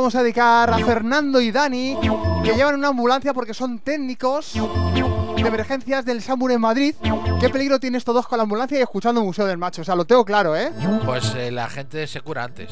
[0.00, 1.94] Vamos a dedicar a Fernando y Dani,
[2.42, 6.94] que llevan una ambulancia porque son técnicos de emergencias del SAMUR en Madrid.
[7.38, 9.82] ¿Qué peligro tiene estos dos con la ambulancia y escuchando Museo del Macho?
[9.82, 10.72] O sea, lo tengo claro, ¿eh?
[11.04, 12.70] Pues eh, la gente se cura antes.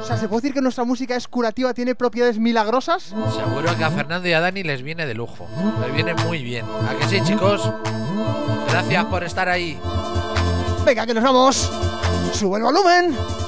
[0.00, 3.14] O sea, ¿se puede decir que nuestra música es curativa, tiene propiedades milagrosas?
[3.36, 5.46] Seguro que a Fernando y a Dani les viene de lujo.
[5.82, 6.66] Les viene muy bien.
[6.90, 7.70] ¿A que sí, chicos?
[8.70, 9.78] Gracias por estar ahí.
[10.84, 11.70] Venga, que nos vamos.
[12.32, 13.43] Sube el volumen.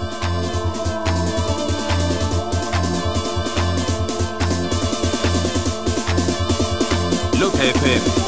[7.38, 8.25] Loca FM.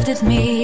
[0.00, 0.59] Lifted me.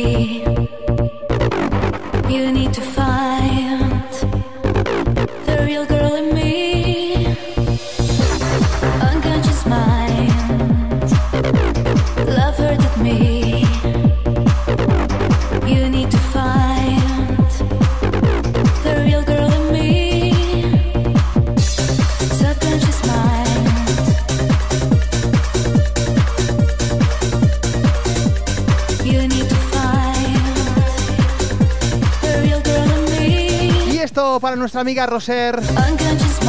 [34.66, 35.60] Nuestra amiga Roser,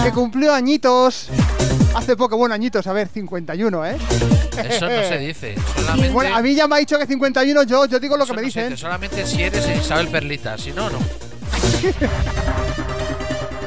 [0.03, 1.29] que cumplió añitos.
[1.93, 3.95] Hace poco, bueno, añitos, a ver, 51, ¿eh?
[4.67, 5.55] Eso no se dice.
[5.75, 8.33] Solamente, Bueno, a mí ya me ha dicho que 51, yo, yo digo lo que
[8.33, 8.69] me no dicen.
[8.69, 10.57] dice, solamente si eres Isabel Perlita.
[10.57, 10.97] Si no, no.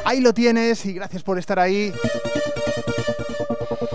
[0.05, 1.93] Ahí lo tienes y gracias por estar ahí.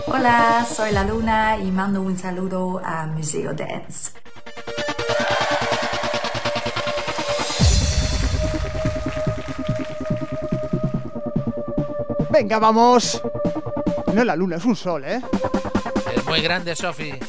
[0.07, 4.11] Hola, soy la Luna y mando un saludo a Museo Dance.
[12.35, 13.21] Venga, vamos.
[14.13, 15.21] No es la luna, es un sol, ¿eh?
[16.13, 16.75] Es muy grande.
[16.75, 17.23] Subconscious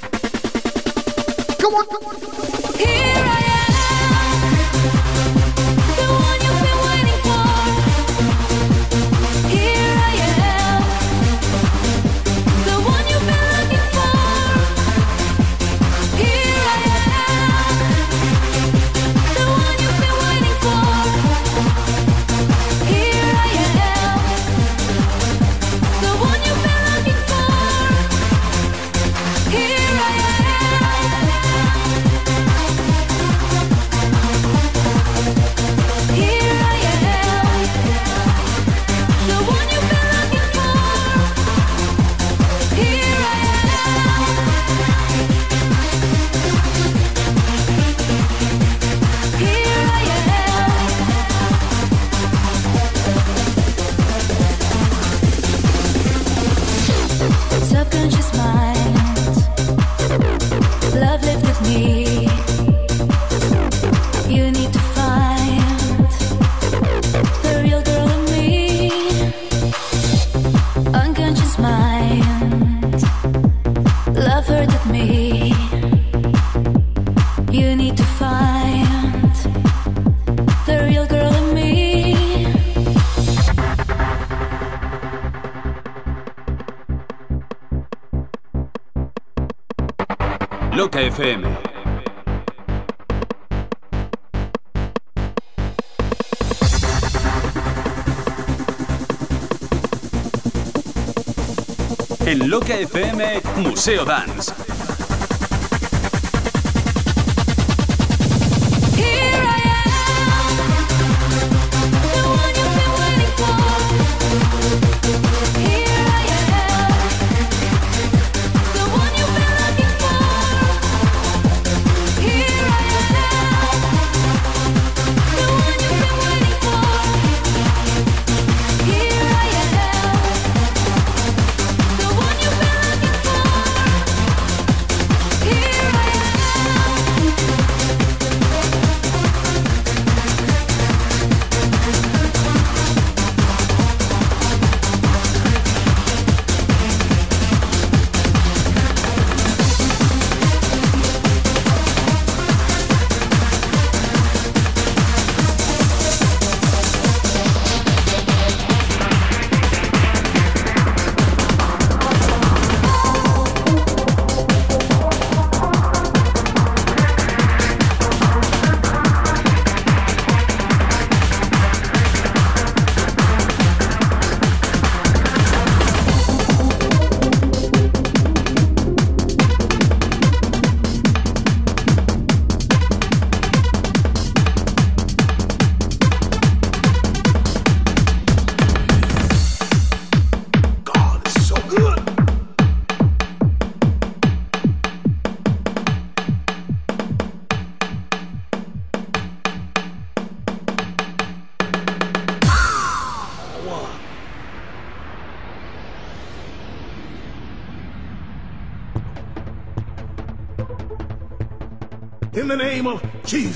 [103.87, 104.56] FM, Museo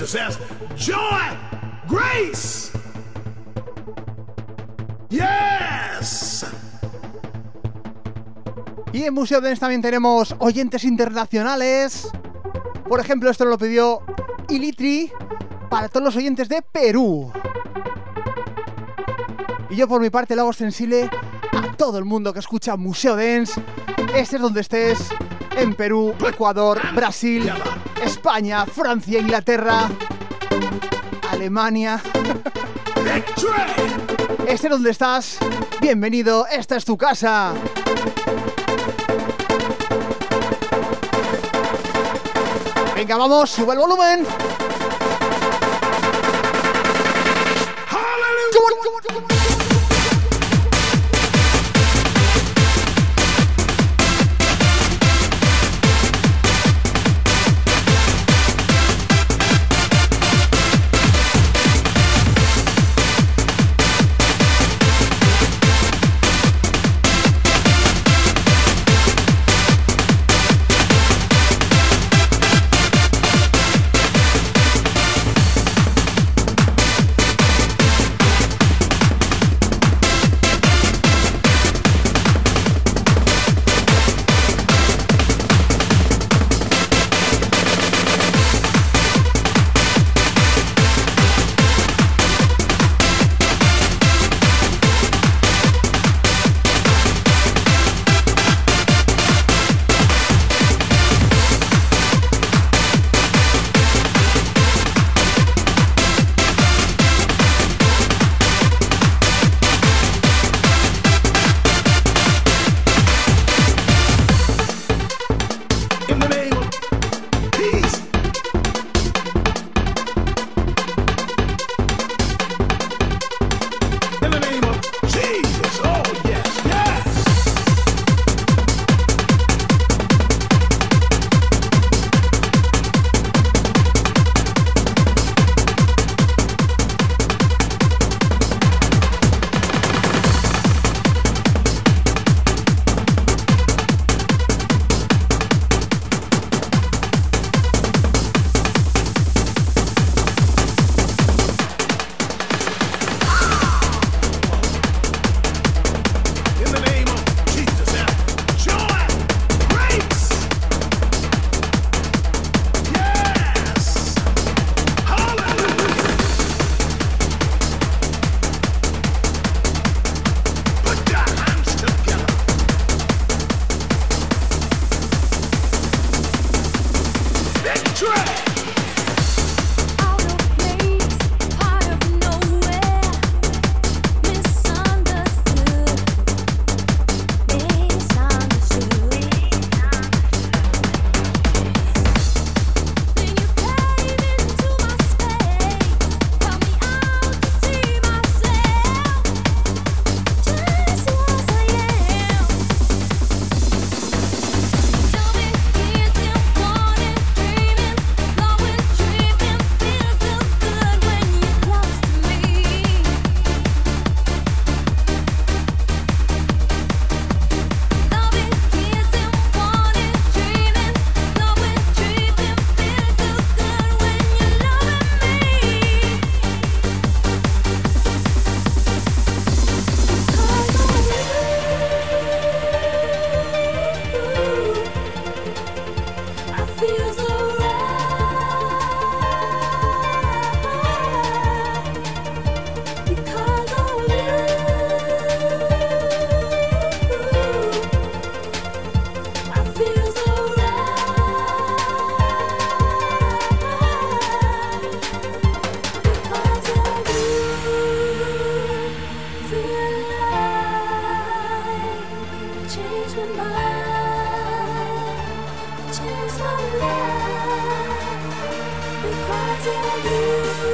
[0.01, 0.97] Joy,
[1.87, 2.73] grace.
[5.11, 6.47] Yes.
[8.95, 12.09] Y en Museo Dance también tenemos oyentes internacionales.
[12.89, 14.01] Por ejemplo, esto lo pidió
[14.49, 15.13] Ilitri
[15.69, 17.31] para todos los oyentes de Perú.
[19.69, 21.11] Y yo por mi parte lo hago sensible
[21.53, 23.61] a todo el mundo que escucha Museo Dance.
[24.15, 25.11] Estés donde estés,
[25.57, 27.53] en Perú, Ecuador, Brasil,
[28.05, 29.89] España, Francia, Inglaterra,
[31.31, 32.01] Alemania.
[34.47, 35.39] Estés donde estás,
[35.81, 37.55] bienvenido, esta es tu casa.
[42.95, 44.27] Venga, vamos, sube el volumen.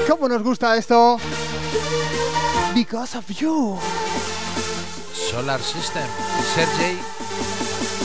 [0.08, 1.18] ¿Cómo nos gusta esto?
[2.74, 3.78] Because of you.
[5.12, 6.06] Solar System.
[6.54, 6.98] Sergey.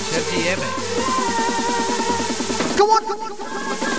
[0.10, 0.62] Sergey M.
[2.78, 3.32] Come on, come on.
[3.32, 3.91] Feel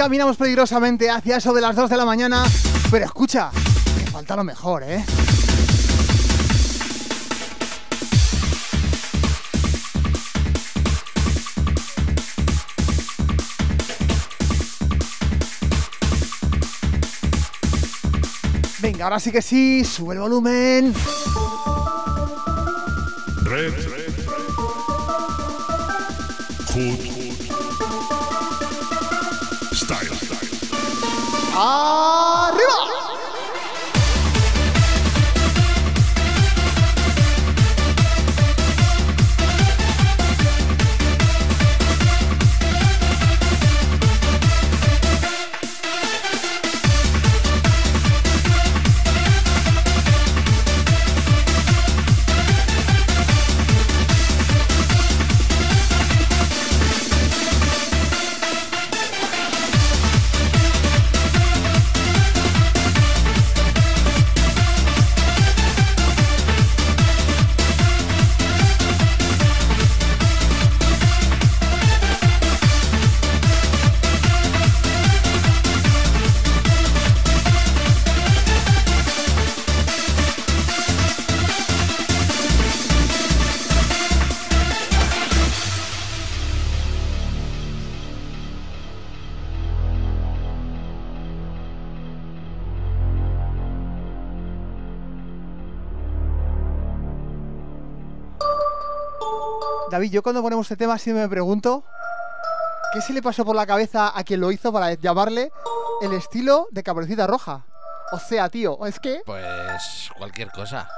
[0.00, 2.42] caminamos peligrosamente hacia eso de las 2 de la mañana.
[2.90, 3.50] Pero escucha,
[3.98, 5.04] que falta lo mejor, ¿eh?
[18.80, 20.94] Venga, ahora sí que sí, sube el volumen.
[100.00, 101.84] David, yo cuando ponemos este tema siempre me pregunto
[102.94, 105.52] ¿qué se le pasó por la cabeza a quien lo hizo para llamarle
[106.00, 107.66] el estilo de Caperucita Roja?
[108.10, 110.88] O sea, tío, es que Pues cualquier cosa.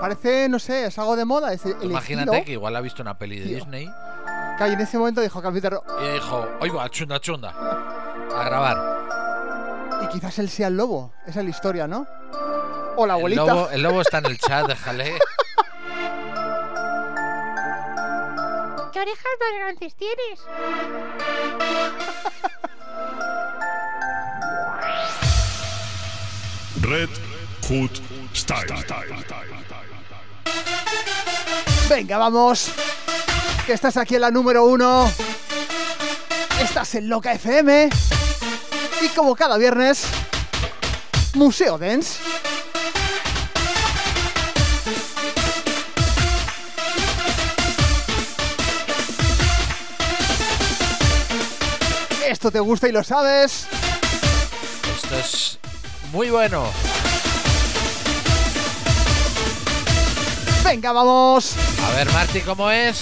[0.00, 1.52] parece, no sé, es algo de moda.
[1.52, 3.56] Es el Imagínate estilo que igual ha visto una peli de Tío.
[3.56, 3.90] Disney
[4.58, 5.86] que en ese momento dijo Caperucita Roja.
[6.00, 7.50] y dijo, oye, va, chunda, chunda.
[7.50, 8.78] A grabar.
[10.04, 11.12] Y quizás él sea el lobo.
[11.26, 12.06] Esa es la historia, ¿no?
[12.94, 13.44] O la El abuelita.
[13.44, 15.18] lobo, el lobo está en el chat, déjale.
[19.04, 20.40] orejas más grandes tienes?
[26.80, 27.10] Red
[27.68, 27.90] Hood
[28.34, 28.74] Style.
[31.88, 32.70] Venga, vamos.
[33.66, 35.10] Que estás aquí en la número uno.
[36.60, 37.90] Estás en Loca FM.
[39.02, 40.06] Y como cada viernes,
[41.34, 42.33] Museo Dance.
[52.44, 53.66] Esto te gusta y lo sabes.
[54.94, 55.58] Esto es
[56.12, 56.66] muy bueno.
[60.62, 61.54] Venga, vamos.
[61.82, 63.00] A ver, Marty, ¿cómo es?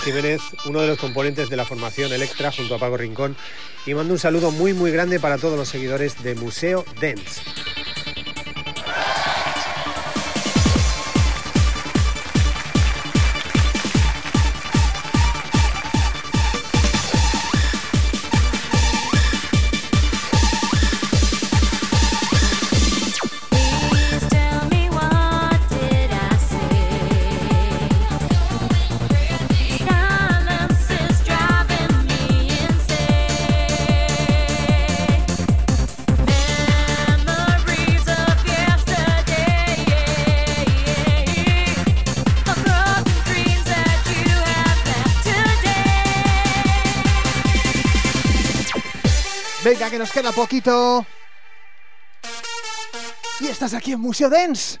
[0.00, 3.36] Jiménez, uno de los componentes de la formación Electra junto a Pago Rincón
[3.86, 7.42] y mando un saludo muy muy grande para todos los seguidores de Museo Dance.
[49.90, 51.04] Que nos queda poquito.
[53.40, 54.78] Y estás aquí en Museo Dance.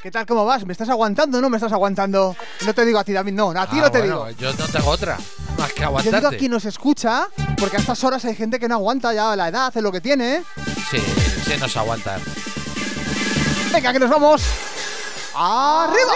[0.00, 0.24] ¿Qué tal?
[0.26, 0.64] ¿Cómo vas?
[0.64, 2.36] ¿Me estás aguantando o no me estás aguantando?
[2.64, 4.38] No te digo a ti, David, no, a ti Ah, no te bueno, digo.
[4.38, 5.18] Yo no tengo otra.
[5.58, 6.36] Más que Yo digo aguantarte.
[6.36, 7.28] a quien nos escucha,
[7.58, 10.00] porque a estas horas hay gente que no aguanta ya la edad, es lo que
[10.00, 10.44] tiene.
[10.90, 10.98] Sí,
[11.44, 12.20] sí nos aguantan.
[13.72, 14.42] Venga, que nos vamos.
[15.34, 16.12] ¡Arriba!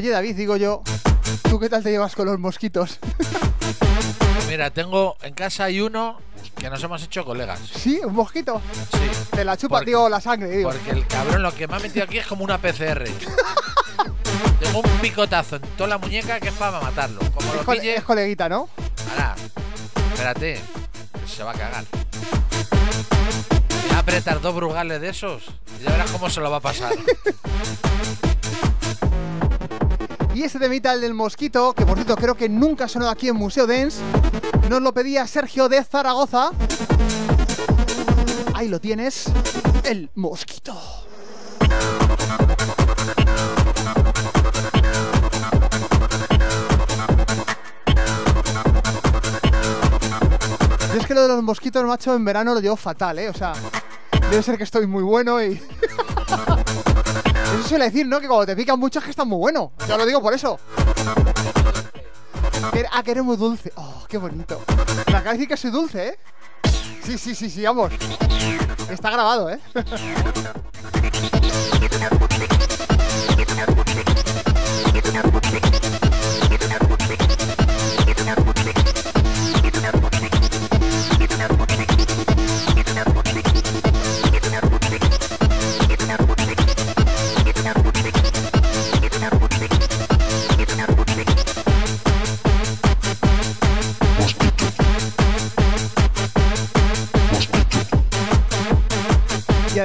[0.00, 0.82] Oye, David, digo yo,
[1.42, 2.98] ¿tú qué tal te llevas con los mosquitos?
[4.48, 6.18] Mira, tengo en casa hay uno
[6.56, 7.60] que nos hemos hecho colegas.
[7.76, 8.00] ¿Sí?
[8.02, 8.62] ¿Un mosquito?
[8.92, 8.98] Sí.
[9.30, 10.70] Te la chupa, Porque- tío, la sangre, digo.
[10.70, 13.04] Porque el cabrón lo que me ha metido aquí es como una PCR.
[14.60, 17.20] Tengo un picotazo en toda la muñeca que es para matarlo.
[17.34, 18.70] Como Es, lo cole- pille, es coleguita, ¿no?
[19.10, 19.36] ahora,
[20.14, 20.62] espérate,
[21.26, 21.84] se va a cagar.
[23.84, 25.42] Me va a apretar dos brugales de esos
[25.78, 26.94] y ya verás cómo se lo va a pasar.
[30.40, 33.36] Y este temita, el del mosquito, que por cierto creo que nunca sonado aquí en
[33.36, 34.00] Museo Dance,
[34.70, 36.48] nos lo pedía Sergio de Zaragoza.
[38.54, 39.26] Ahí lo tienes,
[39.84, 40.72] el mosquito.
[50.94, 53.28] Yo es que lo de los mosquitos, macho, en verano lo llevo fatal, ¿eh?
[53.28, 53.52] O sea,
[54.30, 55.60] debe ser que estoy muy bueno y...
[57.70, 58.20] suele decir, ¿no?
[58.20, 59.70] Que cuando te pican mucho es que están muy bueno.
[59.86, 60.58] ya lo digo por eso.
[62.92, 63.72] Ah, que eres muy dulce.
[63.76, 64.60] Oh, qué bonito.
[65.06, 66.18] Me acaba de decir que soy dulce, ¿eh?
[67.04, 67.92] Sí, sí, sí, sí, vamos.
[68.90, 69.60] Está grabado, ¿eh?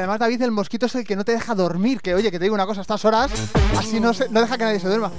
[0.05, 1.99] además, David, el mosquito es el que no te deja dormir.
[1.99, 3.31] Que oye, que te digo una cosa, a estas horas,
[3.77, 5.11] así no, deja que nadie se duerma.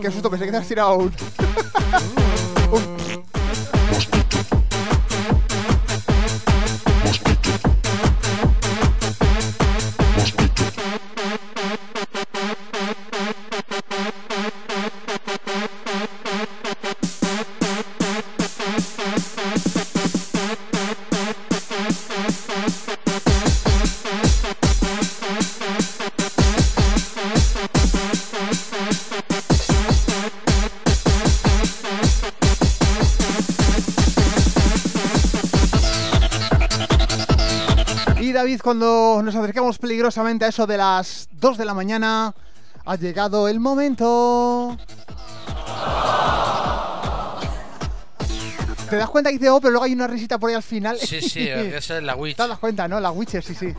[0.00, 1.12] Qué susto, pensé que te has tirado un.
[38.58, 42.34] David, cuando nos acercamos peligrosamente a eso de las 2 de la mañana,
[42.84, 44.76] ha llegado el momento.
[48.90, 50.98] ¿Te das cuenta que dice oh, pero luego hay una risita por ahí al final?
[50.98, 52.36] Sí, sí, esa es la Witch.
[52.36, 52.98] ¿Te das cuenta, no?
[52.98, 53.72] La Witcher, sí, sí.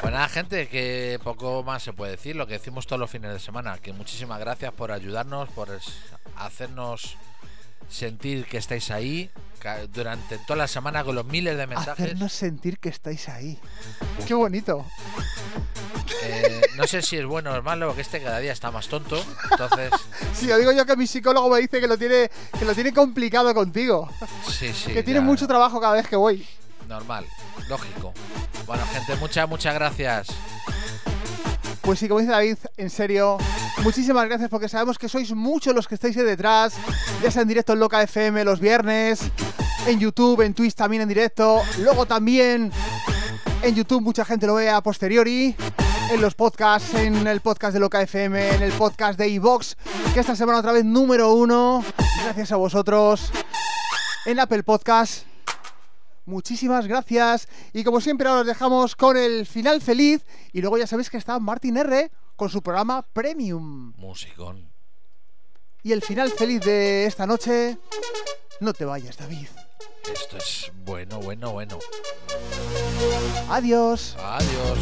[0.00, 3.32] Pues nada, gente, que poco más se puede decir, lo que decimos todos los fines
[3.32, 5.68] de semana, que muchísimas gracias por ayudarnos, por
[6.36, 7.16] hacernos
[7.88, 9.30] sentir que estáis ahí
[9.92, 12.04] durante toda la semana con los miles de mensajes.
[12.04, 13.58] Hacernos sentir que estáis ahí.
[14.26, 14.86] Qué bonito.
[16.22, 18.88] Eh, no sé si es bueno o es malo, que este cada día está más
[18.88, 19.90] tonto, entonces
[20.34, 22.92] Sí, lo digo yo que mi psicólogo me dice que lo tiene, que lo tiene
[22.92, 24.10] complicado contigo.
[24.48, 24.92] sí, sí.
[24.92, 26.46] que tiene ya, mucho trabajo cada vez que voy.
[26.88, 27.26] Normal,
[27.68, 28.12] lógico.
[28.66, 30.28] Bueno, gente, muchas, muchas gracias.
[31.90, 33.36] Pues sí, como dice David, en serio,
[33.82, 36.74] muchísimas gracias porque sabemos que sois muchos los que estáis ahí detrás,
[37.20, 39.28] ya sea en directo en Loca FM los viernes,
[39.88, 42.70] en YouTube, en Twitch también en directo, luego también
[43.62, 45.56] en YouTube mucha gente lo ve a posteriori,
[46.12, 49.76] en los podcasts, en el podcast de Loca FM, en el podcast de iVox,
[50.14, 51.84] que esta semana otra vez número uno,
[52.22, 53.32] gracias a vosotros,
[54.26, 55.29] en Apple Podcast.
[56.24, 57.48] Muchísimas gracias.
[57.72, 60.24] Y como siempre, ahora os dejamos con el final feliz.
[60.52, 63.92] Y luego ya sabéis que está Martin R con su programa Premium.
[63.96, 64.70] Musicón.
[65.82, 67.78] Y el final feliz de esta noche.
[68.60, 69.48] No te vayas, David.
[70.12, 71.78] Esto es bueno, bueno, bueno.
[73.48, 74.16] Adiós.
[74.18, 74.78] Adiós.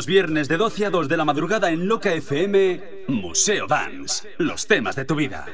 [0.00, 4.26] Los viernes de 12 a 2 de la madrugada en Loca FM, Museo Dance.
[4.38, 5.44] Los temas de tu vida.